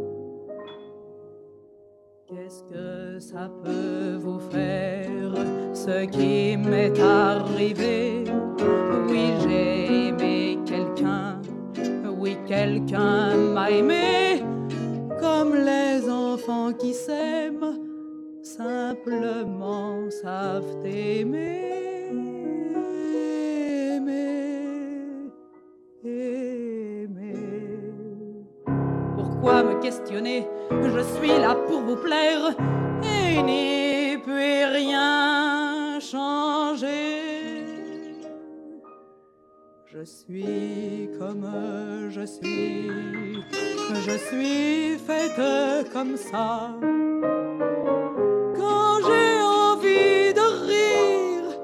Qu'est-ce 2.32 2.64
que 2.64 3.20
ça 3.20 3.52
peut 3.62 4.16
vous 4.18 4.40
faire 4.40 5.34
Ce 5.74 6.06
qui 6.06 6.56
m'est 6.56 6.98
arrivé? 6.98 8.24
Oui, 9.10 9.34
j'ai 9.44 10.08
aimé 10.08 10.58
quelqu'un. 10.66 11.42
Oui, 12.18 12.38
quelqu'un 12.48 13.36
m'a 13.36 13.70
aimé. 13.70 14.46
Comme 15.20 15.56
les 15.56 16.10
enfants 16.10 16.72
qui 16.72 16.94
s'aiment 16.94 17.78
Simplement 18.42 20.10
savent 20.10 20.86
aimer 20.86 22.01
Pourquoi 29.42 29.64
me 29.64 29.82
questionner 29.82 30.48
Je 30.70 31.02
suis 31.16 31.30
là 31.30 31.56
pour 31.56 31.82
vous 31.82 31.96
plaire 31.96 32.56
et 33.04 33.42
n'y 33.42 34.20
puis 34.20 34.66
rien 34.66 36.00
changer. 36.00 37.66
Je 39.88 40.04
suis 40.04 41.10
comme 41.18 41.50
je 42.12 42.22
suis, 42.22 42.92
je 44.06 44.16
suis 44.28 45.00
faite 45.00 45.42
comme 45.92 46.18
ça. 46.18 46.76
Quand 48.60 48.98
j'ai 49.08 49.42
envie 49.42 50.34
de 50.36 50.48
rire, 50.70 51.58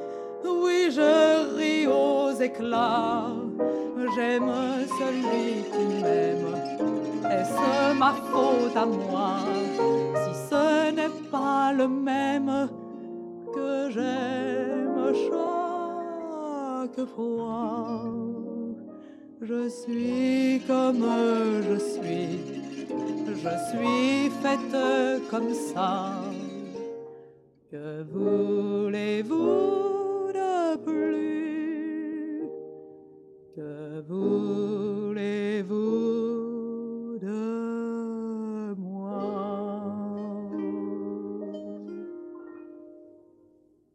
oui, 0.44 0.90
je 0.90 1.56
ris 1.56 1.86
aux 1.86 2.32
éclats. 2.42 3.36
J'aime 4.16 4.52
celui 4.98 5.62
qui 5.72 6.02
m'aime. 6.02 6.66
Est-ce 7.32 7.94
ma 7.98 8.14
faute 8.14 8.76
à 8.76 8.86
moi 8.86 9.32
si 10.24 10.34
ce 10.50 10.92
n'est 10.92 11.16
pas 11.32 11.74
le 11.74 11.88
même 11.88 12.70
que 13.54 13.90
j'aime 13.90 15.14
chaque 15.28 17.02
fois? 17.16 18.04
Je 19.42 19.70
suis 19.70 20.62
comme 20.68 21.06
je 21.70 21.78
suis, 21.78 22.40
je 23.28 23.54
suis 23.70 24.30
faite 24.42 24.78
comme 25.30 25.54
ça. 25.54 25.92
Que 27.72 28.04
voulez-vous 28.12 29.38
de 30.34 30.76
plus? 30.78 32.50
Que 33.56 34.02
vous 34.08 34.87